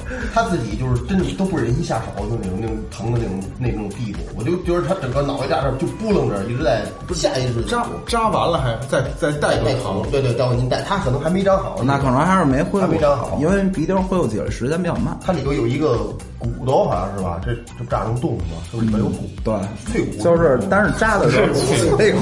[0.32, 4.20] 他自己，就是真的都不忍心下手，就那种那种疼的那种那种地步。
[4.36, 6.82] 我就觉得他整个脑袋架上就扑棱着，一直在
[7.14, 15.18] 下意识扎扎完了还再再带带个疼，对对，带您带，他可能还没扎好，那可能还是没恢复没扎好，因为鼻钉恢复起来时间比较慢。
[15.24, 15.98] 它里头有一个
[16.38, 17.40] 骨头，好像是吧？
[17.44, 18.60] 这这不扎成洞是吧？
[18.70, 19.28] 是不是里面有骨？
[19.44, 19.54] 对，
[19.86, 21.52] 脆骨就是，但是扎的时候，
[21.96, 22.18] 脆骨，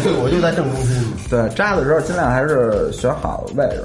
[0.00, 1.12] 脆骨就在正中心。
[1.28, 3.82] 对扎的时候尽量还是选好位置，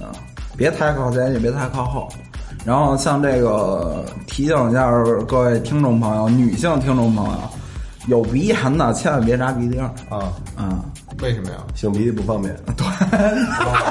[0.00, 0.14] 啊，
[0.56, 2.08] 别太靠前，也别太靠后。
[2.64, 4.90] 然后像这个提醒一下
[5.28, 7.38] 各位听众朋友，女性听众朋友，
[8.08, 10.82] 有鼻炎的千万别扎鼻钉啊啊！
[11.22, 11.56] 为什么呀？
[11.76, 12.54] 擤鼻涕不方便。
[12.76, 12.84] 对，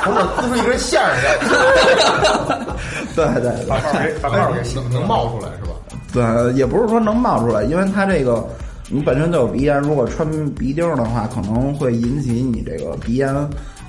[0.03, 2.65] 从这滋出一根线儿来。
[3.15, 5.73] 对对对，把帽给把帽给能能冒出来是吧？
[6.11, 8.43] 对，也不是说能冒出来，因为它这个
[8.89, 13.33] 你本身就有鼻炎，如果穿鼻钉的话，可能会引起你这个鼻炎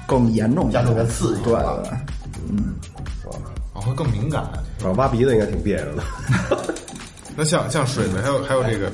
[0.07, 1.91] 更严重，加重的刺激对是吧对。
[1.91, 1.99] 啊，
[3.85, 4.43] 会更敏感。
[4.83, 6.03] 啊，挖鼻子应该挺别扭的。
[7.37, 8.91] 那像像水门，还有还有这个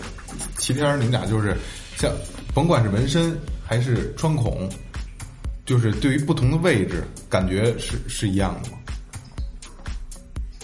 [0.56, 1.56] 齐天儿，你们俩就是
[1.96, 2.10] 像
[2.54, 4.68] 甭管是纹身还是穿孔，
[5.66, 8.76] 就是对于不同的位置，感觉是是一样的吗？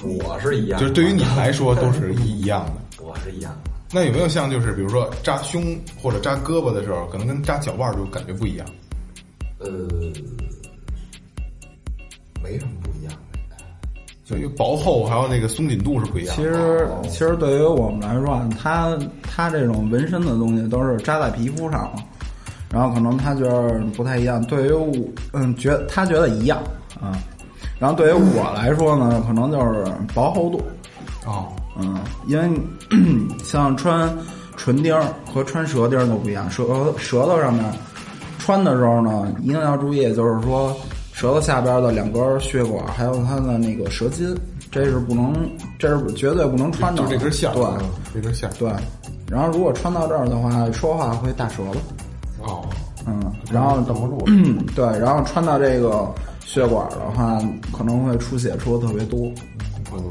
[0.02, 3.02] 我是一样，就是对于你来说都是一一样的。
[3.02, 3.70] 我是一样的。
[3.92, 8.66] 那有没有像就是比如说扎胸或者扎胳膊的时候，可能跟扎脚腕儿就感觉不一样？
[9.58, 9.68] 呃，
[12.42, 12.72] 没什么。
[14.28, 16.34] 就因为薄厚还有那个松紧度是不一样。
[16.34, 21.88] 其实其实对于我们来说啊，他他这种纹身的东西都是扎在皮肤上，
[22.72, 24.44] 然后可能他觉得不太一样。
[24.46, 24.92] 对于我，
[25.32, 26.60] 嗯，觉他觉得一样
[27.00, 27.14] 啊，
[27.78, 30.60] 然后对于我来说呢，可能就是薄厚度。
[31.24, 31.46] 哦，
[31.78, 32.60] 嗯，因为
[33.44, 34.12] 像穿
[34.56, 34.92] 唇钉
[35.32, 36.64] 和穿舌钉都不一样，舌
[36.98, 37.64] 舌头上面
[38.40, 40.76] 穿的时候呢，一定要注意，就是说
[41.16, 44.36] 舌头下边的两根血管，还有它的那个舌筋，
[44.70, 45.32] 这是不能，
[45.78, 47.02] 这是绝对不能穿的。
[47.02, 48.52] 就这根线儿，对，这根线儿。
[48.58, 48.70] 对。
[49.26, 51.80] 然后如果穿到这儿的话，说话会大舌头。
[52.44, 52.68] 哦，
[53.06, 54.26] 嗯，然后等不住。
[54.76, 56.06] 对，然后穿到这个
[56.44, 57.40] 血管的话，
[57.72, 59.32] 可能会出血出的特别多。
[59.94, 60.02] 嗯。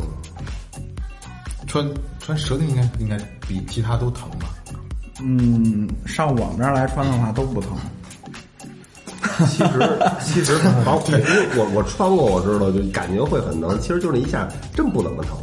[1.68, 1.88] 穿
[2.20, 3.16] 穿舌钉应该应该
[3.48, 4.48] 比其他都疼吧？
[5.22, 7.78] 嗯，上我们这儿来穿的话都不疼。
[9.48, 11.14] 其实其实，包括
[11.56, 13.78] 我我穿过，我知道就感觉会很疼。
[13.80, 15.38] 其实就那一下，真不怎么疼。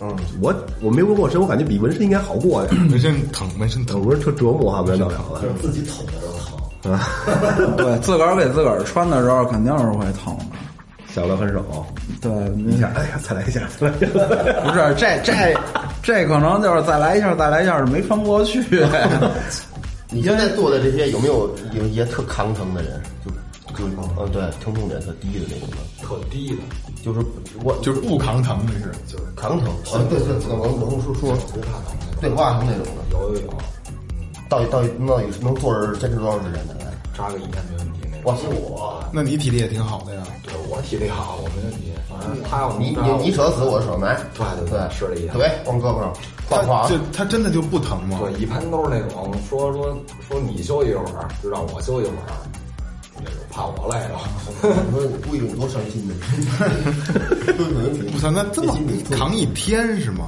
[0.00, 2.90] 嗯，我我没纹过身，我感觉比纹身应该好过点。
[2.90, 5.42] 纹身疼，纹身疼，纹身特折磨，哈，没得了了。
[5.60, 6.32] 自己捅的时候
[6.82, 6.92] 疼。
[6.92, 7.08] 啊，
[7.76, 10.44] 对，自个儿给自个儿穿的时候肯定是会疼的。
[11.14, 11.62] 小了很手，
[12.20, 14.06] 对，你想，哎呀，再来一下，再来一下，
[14.64, 15.32] 不是这这
[16.02, 18.60] 这可能就是再来一下，再来一下是没穿过去。
[20.10, 23.00] 你现在做的这些有没有有一些特扛疼的人？
[23.86, 26.62] 嗯，对，疼痛点特低的那种的，特低的，
[27.02, 27.24] 就是
[27.62, 29.68] 我就是不扛疼的是，就是扛疼。
[29.68, 33.52] 啊，对对，我我我说说不怕疼对不怕疼那种的，有有有。
[34.48, 36.76] 到到到底能坐着坚持多长时间的？
[37.16, 38.00] 扎个一天没问题。
[38.24, 40.22] 我是我，那你体力也挺好的呀。
[40.44, 41.90] 对我体力好，我没问题。
[42.08, 44.14] 反正他要你你你舍得死，我舍得埋。
[44.36, 45.36] 对对对，是这意思。
[45.36, 46.12] 对，往胳膊上
[46.48, 46.88] 挂挂。
[46.88, 48.20] 就他真的就不疼吗？
[48.20, 49.96] 对，一般都是那种说说
[50.28, 52.30] 说你休息一会儿，就让我休息一会儿，
[53.52, 54.18] 怕我累了。
[54.92, 56.14] 我说故意多伤心的。
[58.10, 58.76] 不操，那这么
[59.10, 60.26] 扛一天是吗？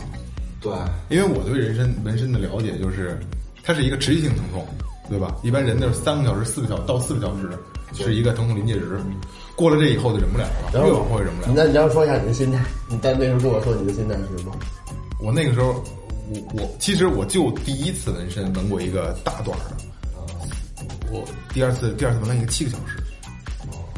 [0.60, 0.72] 对，
[1.08, 3.18] 因为我对人身纹身的了解就是，
[3.62, 4.66] 它是一个持续性疼痛，
[5.08, 5.34] 对吧？
[5.42, 7.50] 一般人都是三个小时、四个小到四个小时
[7.94, 8.98] 是一个疼痛临界值，
[9.56, 11.52] 过了这以后就忍不了了，越往后越忍不了。
[11.54, 14.52] 那你要说一下你的心态，你在那时候跟我说你的心态是什么？
[15.20, 15.82] 我那个时候，
[16.30, 19.76] 我我其实我就第一次纹身纹过一个大段的，
[21.12, 23.03] 我第二次第二次纹了一个七个小时，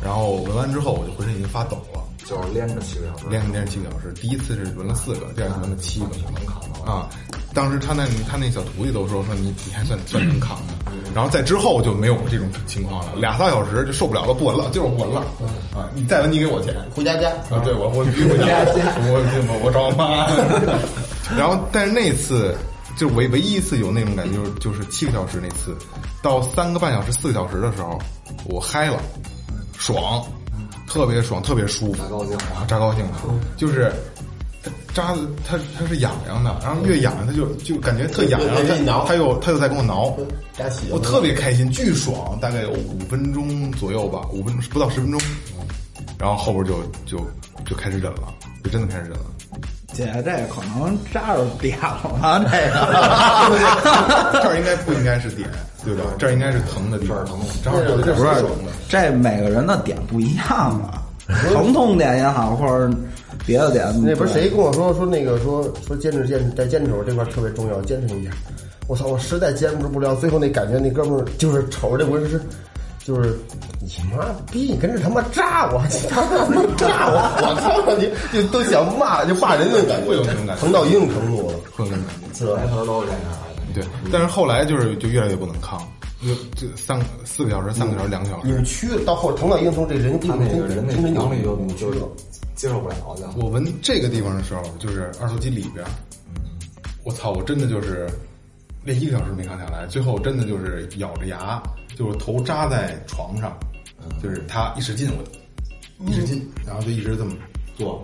[0.06, 2.00] 然后纹完之后我就浑身已经发抖了。
[2.24, 4.12] 就是连着七个小时，连着连着七个小时。
[4.14, 7.08] 第一次是纹了四个，第二次纹了七个，能扛啊！
[7.54, 10.74] 当时他那他那小徒弟都说说你你还算算能扛的，
[11.14, 15.20] 然后在之后就没有这种情况了，俩仨小时就受不了了，不纹了，就是不纹了
[15.72, 15.86] 啊！
[15.94, 17.62] 你再纹你给我钱，回家家啊！
[17.62, 20.26] 对我我 必须回家家，我我我找我妈。
[21.38, 22.56] 然后但是那次
[22.96, 25.76] 就唯唯一一次有那种感觉，就是就是七个小时那次，
[26.22, 27.96] 到三个半小时四个小时的时候，
[28.46, 29.00] 我嗨了，
[29.78, 30.24] 爽。
[30.88, 33.22] 特别爽，特别舒服，扎高兴啊，扎高兴了，
[33.56, 33.92] 就是
[34.94, 38.54] 扎的它它是痒痒的，然后越痒它就就感觉特痒痒，
[38.86, 40.16] 它它又它又在给我挠，
[40.88, 45.20] 我特别开心，巨爽，大概有五分钟左右吧，五分钟不到十分钟，
[46.18, 47.18] 然后后边就就
[47.68, 49.26] 就开始忍了，就真的开始忍了。
[49.96, 55.48] 姐，这可能扎着点了，这个 这儿应该不应该是点，
[55.82, 56.02] 对吧？
[56.18, 58.44] 这儿应该是疼的地方，疼，这儿这不是
[58.88, 60.46] 这每个人的点不一样
[60.82, 61.02] 啊，
[61.50, 62.90] 疼痛点也好，或者
[63.46, 63.86] 别的点。
[64.04, 68.30] 那不是谁跟我说说那个说说坚持坚持再坚持，我这块特别重要，坚持一下。
[68.88, 72.40] 我操，我实在坚持不了，最后那感觉那哥们儿就是瞅着这纹身。
[73.06, 73.38] 就是
[73.80, 82.58] 你妈逼，你跟着他妈炸我，你他妈炸我，我操你，就都想骂，就骂人的感觉，会有那种感觉，疼到一定程度了，会有那种感觉，是吧？
[82.58, 83.22] 抬头都是这样。
[83.72, 85.80] 对，但是后来就是就越来越不能扛，
[86.20, 92.12] 就就三四个小时、三个小时、两个小时，扭曲到后疼到一定程度，这人他那个人那精神能力就就
[92.56, 93.32] 接受不了了。
[93.36, 95.86] 我闻这个地方的时候，就是二头肌里边，
[97.04, 98.10] 我操，我真的就是
[98.86, 101.60] 练一个小时没扛下来，最后真的就是咬着牙，
[101.98, 103.54] 就是头扎在床上。
[104.22, 107.32] 就是他一使劲，我一使劲，然后就一直这么
[107.76, 108.00] 做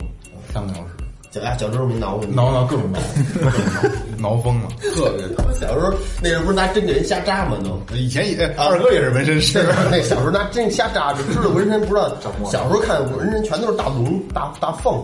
[0.52, 0.88] 三个小时，
[1.30, 2.34] 脚丫脚趾头没挠过你？
[2.34, 2.98] 挠挠各种 挠，
[4.18, 5.46] 挠疯了，特别疼。
[5.54, 7.56] 小时候那时候不是拿针给人瞎扎吗？
[7.62, 9.62] 都以前也二哥也是纹身师，
[9.92, 12.12] 那小时候拿针瞎扎，就知道纹身不知道。
[12.50, 15.00] 小时候看纹身全都是大龙、大大凤，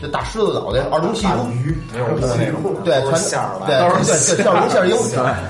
[0.00, 1.44] 这大狮子脑袋、二龙戏珠，
[1.92, 4.96] 没有那种对，全馅儿对的，对对，馅龙馅鹰，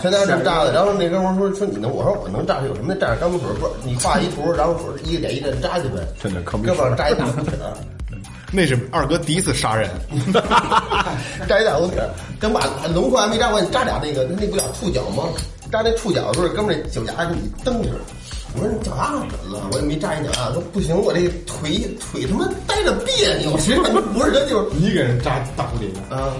[0.01, 0.72] 全拿这扎的。
[0.72, 3.01] 然后那哥们儿说说你能，我说我能扎，有什么呢？
[3.01, 7.74] 蘸着钢水，不是你画一图，然后说一个点一个点扎去呗，真的可胳膊上扎一大红点儿。
[8.53, 9.90] 那是二哥第一次杀人，
[11.49, 12.61] 扎一大红点儿，等把
[12.94, 15.24] 龙头还没扎完，你扎俩那个那那不叫触角吗？
[15.72, 17.88] 扎那触角的时候，哥们儿那脚丫给你蹬着。
[18.57, 19.69] 我说你脚丫怎么了？
[19.73, 26.33] 我也没扎你脚丫，子不行，我这腿腿他妈待着别扭，实际上不是他就是你给人扎大蝴蝶结，啊，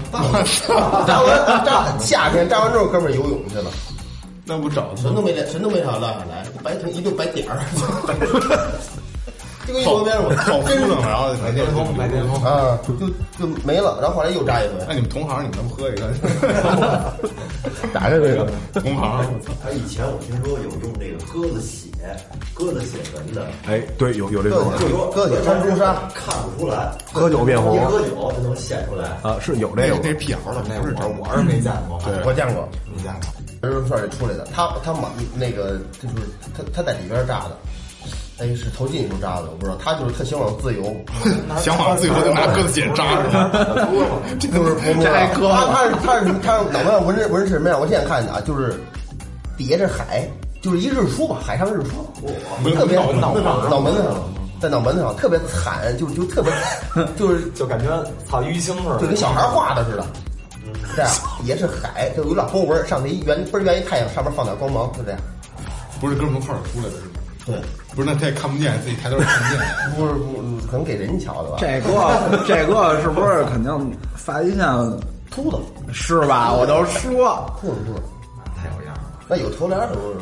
[1.05, 3.71] 扎完扎夏天扎完之后，哥们儿游泳去了，
[4.45, 7.59] 那不找什么都没来，什么都没啥落下来，白成一溜白点儿
[9.67, 12.41] 就跟一国边我好敷弄，然后白癜风，白癜风。
[12.41, 12.93] 啊，就
[13.37, 16.09] 就没了，然后后来又扎一回，那你们同行，你们能喝一个？
[17.93, 19.25] 打开这个同行，
[19.61, 21.86] 他以前我听说有用这个鸽子血，
[22.53, 29.09] 鸽子血纹的，哎，对，有有这种就说鸽子穿朱砂，看不出来，喝酒变红一喝酒就能显出来。
[29.21, 29.95] 啊，是有这个。
[29.95, 32.13] 那那是辟谣的，那不是我我是没见过，对。
[32.25, 33.21] 我见过，没见过。
[33.59, 35.03] 人肉串里出来的，他他满
[35.35, 36.15] 那个就是
[36.55, 37.57] 他他在里边扎的，
[38.39, 40.95] 哎是头进时候扎的，我不知道，他就是特向往自由，
[41.59, 43.49] 想往自由就拿鸽子血扎着他，
[44.39, 47.79] 这就是我这还割他他是他是他脑门上纹纹身什么样？
[47.79, 48.79] 我现在看见啊，就是
[49.57, 50.29] 底下是海，
[50.67, 52.05] 就是一日出吧，海上日出，
[52.75, 54.15] 特别脑门上脑门子上，
[54.59, 56.51] 在脑门子上特别惨，就就特别
[57.15, 57.85] 就是就感觉
[58.29, 60.05] 操淤青似的，就跟小孩画的似的。
[60.93, 61.09] 这样
[61.45, 65.19] 也是海，就有点波纹，上头一圆倍儿圆一太阳，上面放点光芒，就这样。
[66.01, 67.13] 不是哥们儿一块儿出来的是吗？
[67.45, 67.55] 对，
[67.95, 69.65] 不是，那他也看不见，自己抬头也看不见。
[69.95, 71.57] 不是不，可能给人瞧的吧？
[71.61, 74.67] 这个这个是不是肯定发际线
[75.31, 75.57] 秃子
[75.93, 76.51] 是吧？
[76.51, 78.01] 我就说，秃子秃子，
[78.57, 79.01] 太有样了。
[79.29, 80.19] 那有头帘儿的都是。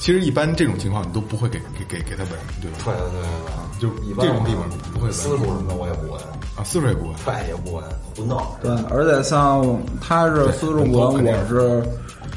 [0.00, 2.30] 其实一般这种情况你都不会给给给给他纹，
[2.60, 2.78] 对吧？
[2.84, 6.18] 对对对对就一般这种地方不会纹私处什么的我也不纹，
[6.56, 7.14] 啊，私处也不纹。
[7.24, 7.84] 对也不纹，
[8.16, 8.56] 胡闹。
[8.62, 9.62] 对，而且像
[10.00, 11.82] 他是丝绸纹，我是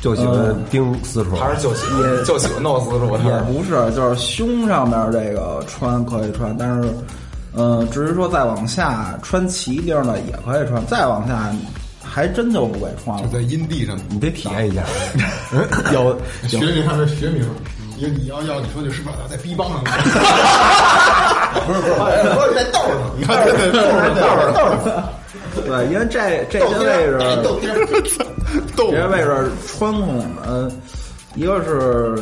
[0.01, 6.93] 就喜欢盯私处，还是就喜欢就喜欢弄私处，也不是，就是胸上面这个穿可以穿，但是，
[7.55, 11.49] 嗯，至于说再往下穿齐钉的也可以穿，再往下
[12.13, 13.23] 还真就不给穿了。
[13.27, 14.83] 就在阴地上，你得体验一下。
[15.91, 16.15] 有
[16.47, 17.43] 学名还是学名？
[17.97, 19.81] 你你要要你说就是不是在逼帮上？
[21.65, 21.93] 不是不是，
[22.35, 25.03] 不是在道上，你看对对道上道上道上，
[25.65, 27.17] 对，因为这这些位置，
[28.75, 30.69] 这些位置穿孔，呃，
[31.35, 32.15] 一个是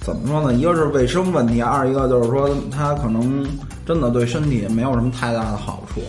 [0.00, 0.52] 怎么说呢？
[0.54, 3.46] 一个是卫生问题，二一个就是说它可能
[3.86, 6.00] 真的对身体没有什么太大的好处。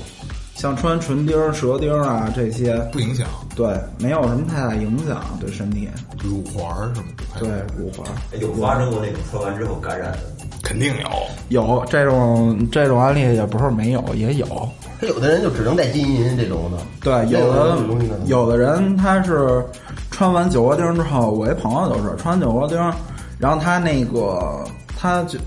[0.55, 5.87] 像穿唇钉、舌钉啊这些，不影响对，没有什么太大影响对身体。
[6.23, 8.07] 乳环儿什么的，对，乳环
[8.41, 10.19] 有发生过那种穿完之后感染的，
[10.63, 11.09] 肯定有。
[11.49, 14.45] 有这种这种案例，也不是没有，也有。
[14.99, 17.77] 他有的人就只能戴金银这种的，对，有的
[18.25, 19.63] 有的人他是
[20.09, 22.77] 穿完酒窝钉之后，我一朋友就是穿完九个钉，
[23.37, 24.65] 然后他那个
[24.97, 25.37] 他就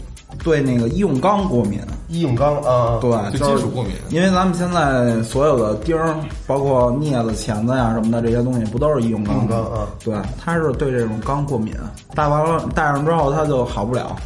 [0.42, 3.92] 对那个医用钢过敏，医用钢啊，对，对就是金属过敏。
[4.10, 6.14] 因为咱们现在所有的钉儿，
[6.46, 9.36] 包括镊子、钳子呀什么的这些东西，不都是医用钢？
[9.36, 9.42] 吗？
[9.44, 9.88] 医用钢啊。
[10.04, 11.74] 对，他是对这种钢过敏，
[12.14, 14.16] 戴完了戴上之后他就好不了。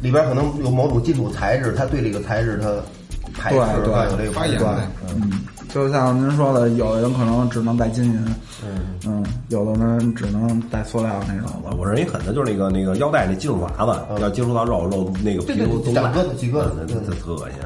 [0.00, 2.68] 里边可能有某种金属材质，它对这个材质它
[3.40, 4.66] 排斥，对有这个发炎对
[5.14, 5.30] 嗯，
[5.72, 8.34] 就像您说的，有的人可能只能带金银，
[9.06, 9.24] 嗯。
[9.48, 11.76] 有的人只能带塑料那种的。
[11.76, 16.96] 我认为狠的就是那个那个腰带那金属娃子，要接触到肉肉那个皮肤对对都烂长疙瘩起疙瘩那对。
[17.06, 17.58] 那特恶心。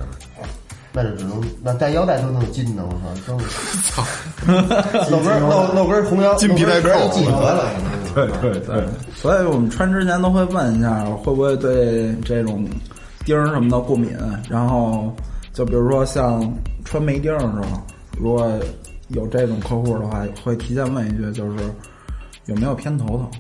[0.93, 2.91] 那就只能那带腰带都能金的，我
[3.93, 4.03] 操，
[4.47, 4.57] 真
[5.05, 6.89] 是 露根露露根红腰，金皮带扣。
[8.15, 8.85] 对对对，
[9.15, 12.67] 所以我们穿之前都会问一下，会不会对这种
[13.27, 14.11] 钉儿什么的过敏。
[14.49, 15.15] 然后
[15.53, 16.43] 就比如说像
[16.85, 17.83] 穿没钉儿的时候，
[18.19, 18.51] 如果
[19.09, 21.65] 有这种客户的话，会提前问一句，就是
[22.47, 23.31] 有没有偏头疼。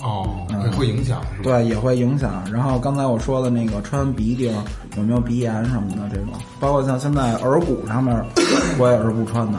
[0.00, 1.58] 哦，会影响是吧？
[1.58, 2.44] 对，也会影响。
[2.52, 4.52] 然后刚才我说的那个穿鼻钉
[4.96, 6.28] 有没有鼻炎什么的这种，
[6.60, 8.14] 包括像现在耳骨上面，
[8.78, 9.58] 我也是不穿的。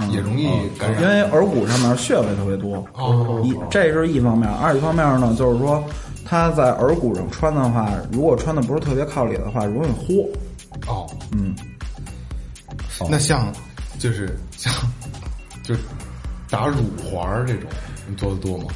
[0.00, 0.46] 嗯也容易
[0.78, 2.76] 感染因为耳骨上面穴位特别多。
[2.94, 5.82] 哦一这是一方面，二一方面呢，就是说
[6.24, 10.24] 他在耳骨上穿的话，如果穿的不是特别靠里的话，容易豁。
[10.86, 11.52] 哦，嗯，
[13.10, 13.52] 那像
[13.98, 14.72] 就是像
[15.62, 15.80] 就是
[16.48, 17.68] 打乳环儿这种，
[18.08, 18.66] 你做的多吗？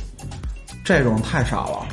[0.84, 1.86] 这种太少了。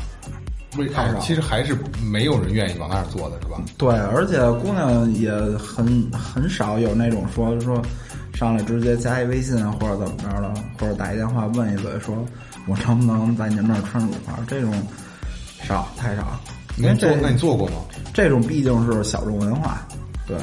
[0.78, 1.76] 为太少啊其实还是
[2.12, 3.60] 没有人愿意往那儿做的是吧？
[3.78, 7.82] 对，而且姑娘也很很少有那种说说
[8.36, 12.16] 上来直接加一微信啊或者怎么着的，或者打一电话问一嘴，说
[12.68, 14.36] 我能不能在您那儿穿乳环？
[14.48, 14.72] 这种
[15.64, 16.40] 少太少，
[16.76, 17.78] 你做那你做过吗？
[18.14, 19.82] 这种毕竟是小众文化，
[20.28, 20.38] 对。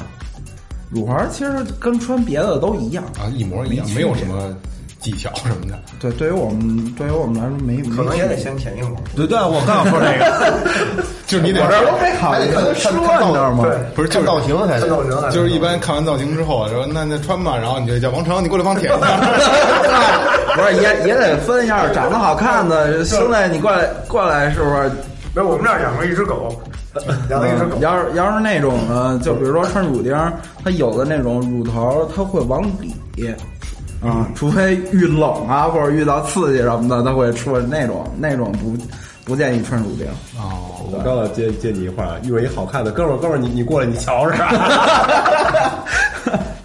[0.89, 4.55] 乳环其实跟穿别的都一样啊，一模一样，没没有什么
[4.99, 5.77] 技巧什么的。
[5.99, 8.95] 对，对于我们对于我们来说没可能也得先舔一会儿。
[9.15, 13.63] 对对，我刚要说这个， 就是你得我这都没考虑看说看你知道吗？
[13.63, 19.17] 对不是就是造型还得造型还就是一般看完造型之后说那那穿吧，然后你就叫王成，你过来帮我舔一下。
[20.57, 24.89] 不是也也得分一下，长得好看的兄弟，你过来过来是不是？
[25.35, 26.51] 没有，我们这儿养了一只狗，
[27.29, 27.77] 养了一只狗。
[27.79, 30.15] 要是要是那种呢，就比如说穿乳钉，
[30.63, 32.93] 它有的那种乳头它会往里，
[34.01, 38.75] 啊，除非遇冷啊或者遇到刺激什么的，它会出那种那种不
[39.25, 40.05] 不建议穿乳钉。
[40.37, 44.35] 哦，我刚要接接你一话，遇着一好看的哥们儿，哥们儿你你过来你瞧着。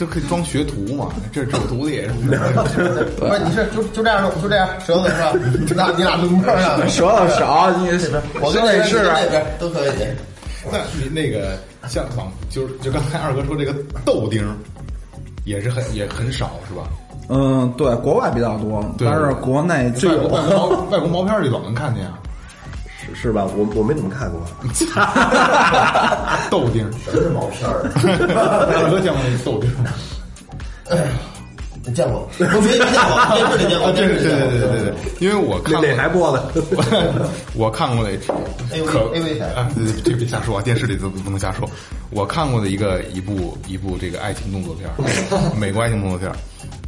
[0.00, 1.10] 这可以装学徒嘛？
[1.30, 2.14] 这这徒弟也是。
[3.20, 5.32] 不是你是就就这样就这样舌头是吧？
[5.68, 7.86] 你俩你俩轮班上， 舌头少，你
[8.40, 9.90] 我跟那兄弟试边都可以。
[10.72, 14.56] 那你那个像往就是就刚才二哥说这个豆丁儿，
[15.44, 16.88] 也是很也很少是吧？
[17.28, 22.18] 嗯，对，国外比较多，但是国内就外国有外国毛外国毛片儿里老能看见啊，
[23.14, 23.44] 是是吧？
[23.56, 24.40] 我我没怎么看过。
[26.50, 26.90] 豆钉儿。
[27.04, 27.82] 什么是毛片儿？
[28.72, 29.90] 大哥见过那豆钉儿吗？
[31.86, 32.28] 你 见过？
[32.38, 34.48] 我没没见过，电视里见过，电视里对见过。
[34.50, 37.28] 对对对对，因为我看过哪台播的？
[37.54, 41.68] 我看过的 AV 可 AV 台啊，对对这别瞎说啊，电视里都不能瞎说。
[42.10, 44.88] 我看过的一个一部一部这个爱情动作片，
[45.58, 46.30] 美国爱情动作片，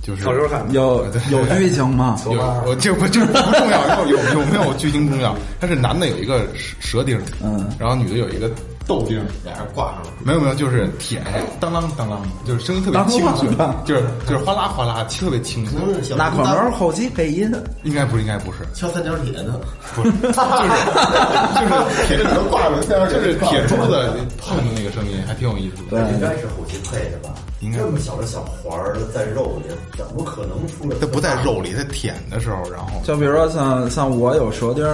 [0.02, 2.20] 就是有有剧情吗？
[2.26, 2.32] 有
[2.66, 5.34] 我这不就是不重要，有有有没有剧情重要？
[5.58, 8.50] 但是男的有一个蛇蛇钉，嗯，然后女的有一个
[8.86, 10.08] 豆钉，俩人挂上了。
[10.24, 11.24] 没有没有，就是舔，
[11.60, 13.48] 当啷当啷的，就是声音特别清脆，
[13.84, 15.78] 就是就是哗啦哗啦，特别清脆。
[16.16, 17.52] 那可能是后期配音。
[17.84, 19.58] 应该不是，应该不是，敲三角铁呢，
[19.94, 24.08] 不是，就是就是铁这里头挂着三角铁，就是铁珠子
[24.38, 26.10] 碰的那个声音，还挺有意思的。
[26.12, 27.34] 应该是后期配的吧？
[27.60, 30.96] 应该这么小的小环儿在肉里，怎么可能出来？
[31.00, 34.84] 它不在肉里，它舔的时候，然后就比如说像像我有舌钉，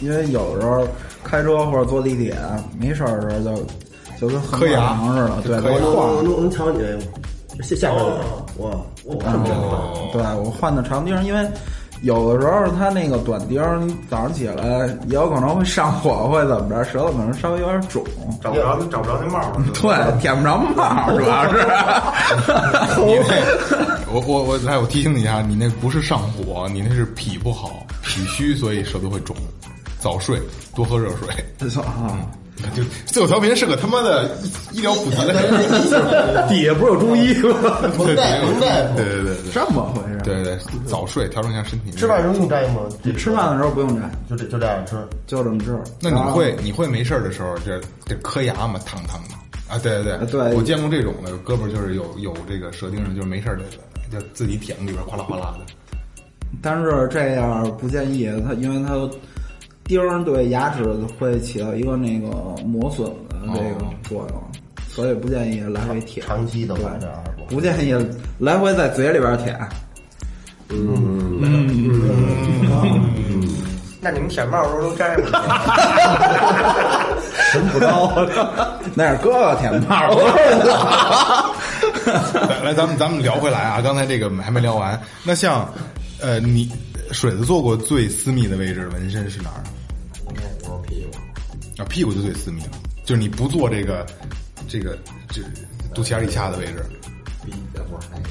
[0.00, 0.86] 因为有时候
[1.24, 2.36] 开车或者坐地铁
[2.78, 3.66] 没事儿的时候就
[4.20, 6.22] 就跟磕牙似的，对，磕牙都晃。
[6.22, 6.80] 能能瞧你
[7.62, 8.04] 下下边
[8.58, 8.70] 哇
[9.06, 11.48] 哇这么哦对我换的长钉，因为
[12.02, 18.04] 有的时候它那个短钉儿，你早上起来也有可能会上火，会怎么着，舌头可能稍微有点肿。
[18.42, 19.52] 找不着找不着那帽儿。
[19.72, 21.64] 对，舔不着帽儿，主要是。
[24.12, 29.34] 我我我来，我提醒你一下，你那不是上火，你那是脾不好，脾虚，所以舌头会肿。
[30.04, 30.38] 早睡，
[30.76, 31.28] 多喝热水。
[31.58, 32.28] 没错啊，
[32.76, 34.36] 就最后调频是个他妈的
[34.70, 37.80] 医医疗普及的， 底下不是有中医吗？
[37.96, 40.20] 蒙带蒙带对对对对这么回事？
[40.22, 41.90] 对对，早睡，调整一下身体。
[41.92, 42.82] 吃饭时候用摘吗？
[43.02, 44.94] 你吃饭的时候不用摘，就这就这样吃。
[45.26, 45.74] 就这么吃。
[46.02, 48.78] 那你会你会没事儿的时候，这这磕牙吗？
[48.84, 49.34] 烫烫的
[49.72, 49.78] 啊？
[49.82, 53.64] 对对对，对我见过这种的，胳膊就是有有这个舌钉的，就是没事儿的，
[54.12, 55.64] 就自己舔里边哗啦哗啦的。
[56.62, 58.94] 但是这样不建议他，因为它
[59.84, 60.82] 钉儿对牙齿
[61.18, 62.28] 会起到一个那个
[62.64, 64.42] 磨损的这个作用，
[64.88, 66.26] 所以不建议来回舔。
[66.26, 66.88] 长期的对
[67.48, 67.94] 不建议
[68.38, 69.58] 来回在嘴里边舔。
[70.70, 71.40] 嗯
[74.00, 75.24] 那你们舔帽儿的时候都摘吗？
[77.50, 78.12] 神不高。
[78.94, 80.10] 那是哥哥舔帽儿，
[82.48, 85.00] 来来，咱们咱们聊回来啊，刚才这个还没聊完。
[85.22, 85.66] 那像，
[86.20, 86.70] 呃，你
[87.12, 89.64] 水子做过最私密的位置纹身是哪儿？
[90.28, 91.82] 应该我屁股。
[91.82, 92.70] 啊，屁股就最私密了，
[93.04, 94.06] 就是你不做这个
[94.68, 94.96] 这个
[95.28, 95.42] 这
[95.94, 96.84] 肚脐眼以下的位置。
[97.44, 98.28] 鼻不是那个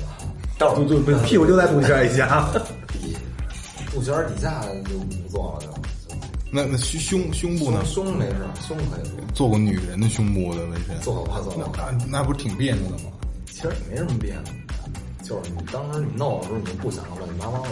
[0.57, 2.49] 到就就屁股就在肚脐眼以下。
[2.87, 3.15] 鼻，
[3.91, 5.73] 肚脐眼底下就不做了就。
[6.51, 7.83] 那那胸胸胸部呢？
[7.85, 8.35] 胸没事，
[8.67, 9.25] 胸可以做。
[9.33, 10.99] 做过女人的胸部的纹身？
[11.01, 11.73] 做过，做过。
[11.99, 13.11] 那那不是挺别扭的吗？
[13.47, 14.43] 其实也没什么别扭，
[15.23, 17.69] 就是你当时你弄的时候，你就不想乱七八糟的。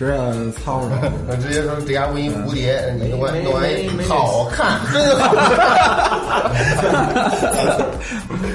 [0.00, 0.16] 直接
[0.64, 0.96] 操着。
[1.28, 5.60] 我 直接说这家纹一蝴蝶，你弄完没弄完没没好看， 真好看。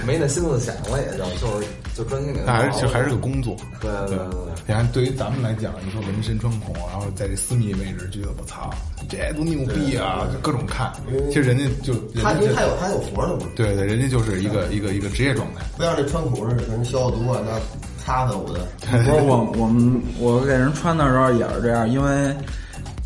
[0.07, 3.55] 没那心思想了，也就就是就专心给他那还是弄其实还是个工作。
[3.79, 8.71] 对对对对你看，对于咱们来讲，你说纹身穿孔，然后在这私密位置，觉得我操，
[9.07, 10.25] 这多牛逼啊！
[10.33, 10.91] 就各种看。
[11.27, 11.93] 其实人家就
[12.23, 13.45] 他因为他有他有活的，嘛？
[13.55, 15.61] 对对，人家就是一个一个一个职业状态。
[15.77, 17.59] 不像这穿孔似的，人消毒啊，那
[18.05, 18.59] 擦擦我的。
[18.91, 22.35] 不是我我们我给人穿的时候也是这样，因为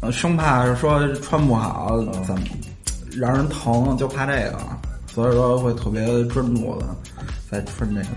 [0.01, 2.41] 呃生怕说穿不好怎么
[3.15, 4.59] 让人疼，就怕这个，
[5.13, 6.85] 所以说会特别专注的。
[7.49, 8.07] 在穿这个，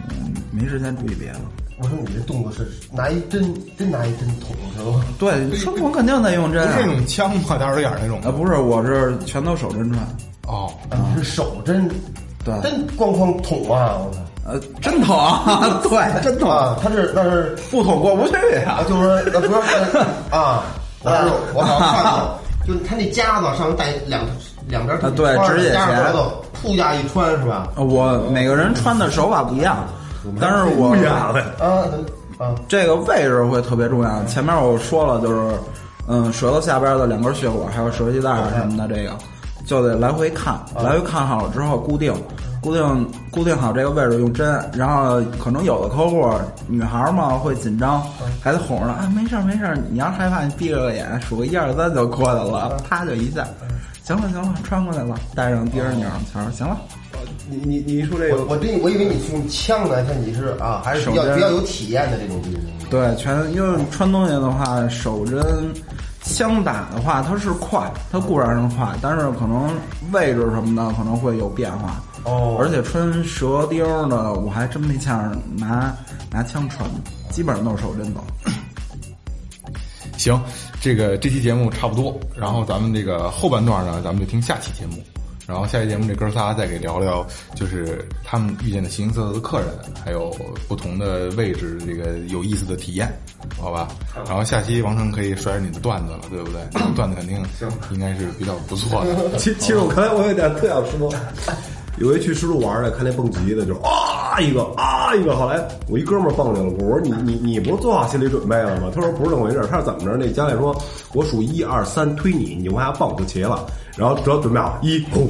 [0.51, 1.41] 没时间注意别的。
[1.78, 5.05] 我说你这动作是拿一针，真拿一针捅是吧？
[5.18, 6.76] 对，穿孔肯定得用针、啊。
[6.76, 7.57] 不是那种枪吗？
[7.57, 10.07] 大耳眼那种啊，不是，我是全都手针穿。
[10.47, 11.89] 哦，你是手针，
[12.45, 13.97] 对，真咣哐捅啊！
[13.97, 14.20] 我操！
[14.45, 15.80] 呃，真疼啊！
[15.82, 16.76] 对，真疼啊！
[16.82, 18.34] 他是那是不捅过不去
[18.66, 19.99] 呀、就是说那不是
[20.30, 20.64] 啊，
[21.03, 21.16] 我是
[21.55, 24.22] 我好像看过， 就是他那夹子上面带两
[24.66, 27.68] 两边啊对穿指甲钳夹着头，噗家一穿是吧？
[27.76, 29.76] 我每个人穿的手法不一样，
[30.40, 31.34] 但是我啊
[32.38, 34.24] 啊，这个位置会特别重要。
[34.24, 35.55] 前面我说了，就是
[36.09, 39.11] 嗯，舌头下边的两根血管，还有舌系带啊什么的，这个
[39.64, 42.12] 就得来回看，来回看好了之后固定。
[42.62, 46.30] 固定固定好这个位置用针，然后可能有的客户
[46.68, 48.00] 女孩嘛会紧张，
[48.40, 53.44] 还得哄着啊没事儿没事儿，你要是害怕你闭着个眼数个一二三就过去了，啪就一下，
[54.04, 56.78] 行了行了，穿过来了，戴上第二拧上行了。
[57.50, 62.40] 你你你一说这个，我我对我以为你是用枪呢，像你是啊，还是比较比较有体验的这种。
[62.88, 65.42] 对，全因为穿东西的话，手针。
[66.24, 69.68] 枪打的话，它是快，它固然是快，但是可能
[70.12, 72.00] 位置什么的可能会有变化。
[72.24, 75.94] 哦，而且穿蛇钉的，我还真没像拿
[76.30, 77.00] 拿枪穿的，
[77.30, 78.24] 基本上都是手针走。
[80.16, 80.40] 行，
[80.80, 85.02] 这个这期节目差不多，然后咱们这个后半段呢，咱们就听下期节目。
[85.44, 89.68] 然后下期节目这哥仨再给聊聊，就是他们遇见的形形色色的客人，
[90.04, 90.30] 还有
[90.68, 93.12] 不同的位置这个有意思的体验，
[93.58, 93.88] 好吧？
[94.24, 96.62] 然后下期王成可以甩你的段子了，对不对？
[96.94, 97.44] 段子肯定
[97.90, 99.16] 应该是比较不错的。
[99.36, 101.12] 其其实我刚才我有点特想说，
[102.03, 108.90] 有一去石路玩的，看那蹦极的，就啊一个啊一个，后来我一哥们儿蹦进了，我说你你你不是做好心理准备了吗？
[108.94, 110.16] 他说不是这么回事，他是怎么着？
[110.16, 110.76] 那教练说
[111.14, 113.66] 我数一二三推你，你往下蹦就齐了。
[113.94, 115.28] 然后只要准备好一轰，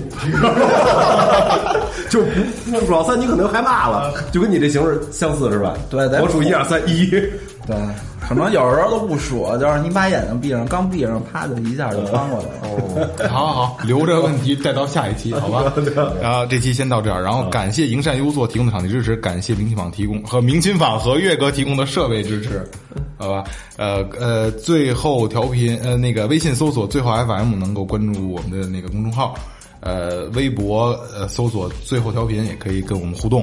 [2.09, 5.75] 就不不数到三，你可能害怕了，就跟你这形式相似是吧？
[5.91, 7.07] 对，我数一二三一，
[7.66, 7.77] 对，
[8.35, 12.53] 可能有时候都不说，就是你把眼睛闭上，刚闭上，啪就一下就翻过来了。
[12.62, 15.72] 哦， 好好好，留着问题再到下一期，好吧？
[16.22, 22.66] 然后这期先到这儿，然后感谢营善优作提供的场地支持，感谢明琴坊提供和明琴坊和月哥提供的设备支持，
[23.18, 23.45] 好吧？
[23.76, 29.35] 呃呃，最后调频呃那个微信搜索最后 FM 能够关注我们的那个公众号，
[29.80, 33.43] 呃，微博呃搜索最后调频也可以跟我们互动。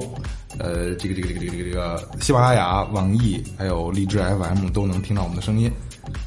[0.58, 5.72] 呃，这个这个这个这个这个这个喜马拉雅、网易还有荔枝 FM 都能听到我们的声音。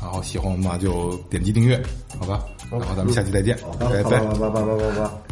[0.00, 1.82] 然后喜欢我们嘛就点击订阅，
[2.18, 2.44] 好吧？
[2.70, 4.20] 然后咱们下期再见，再再。
[4.20, 5.31] 拜拜拜拜拜拜。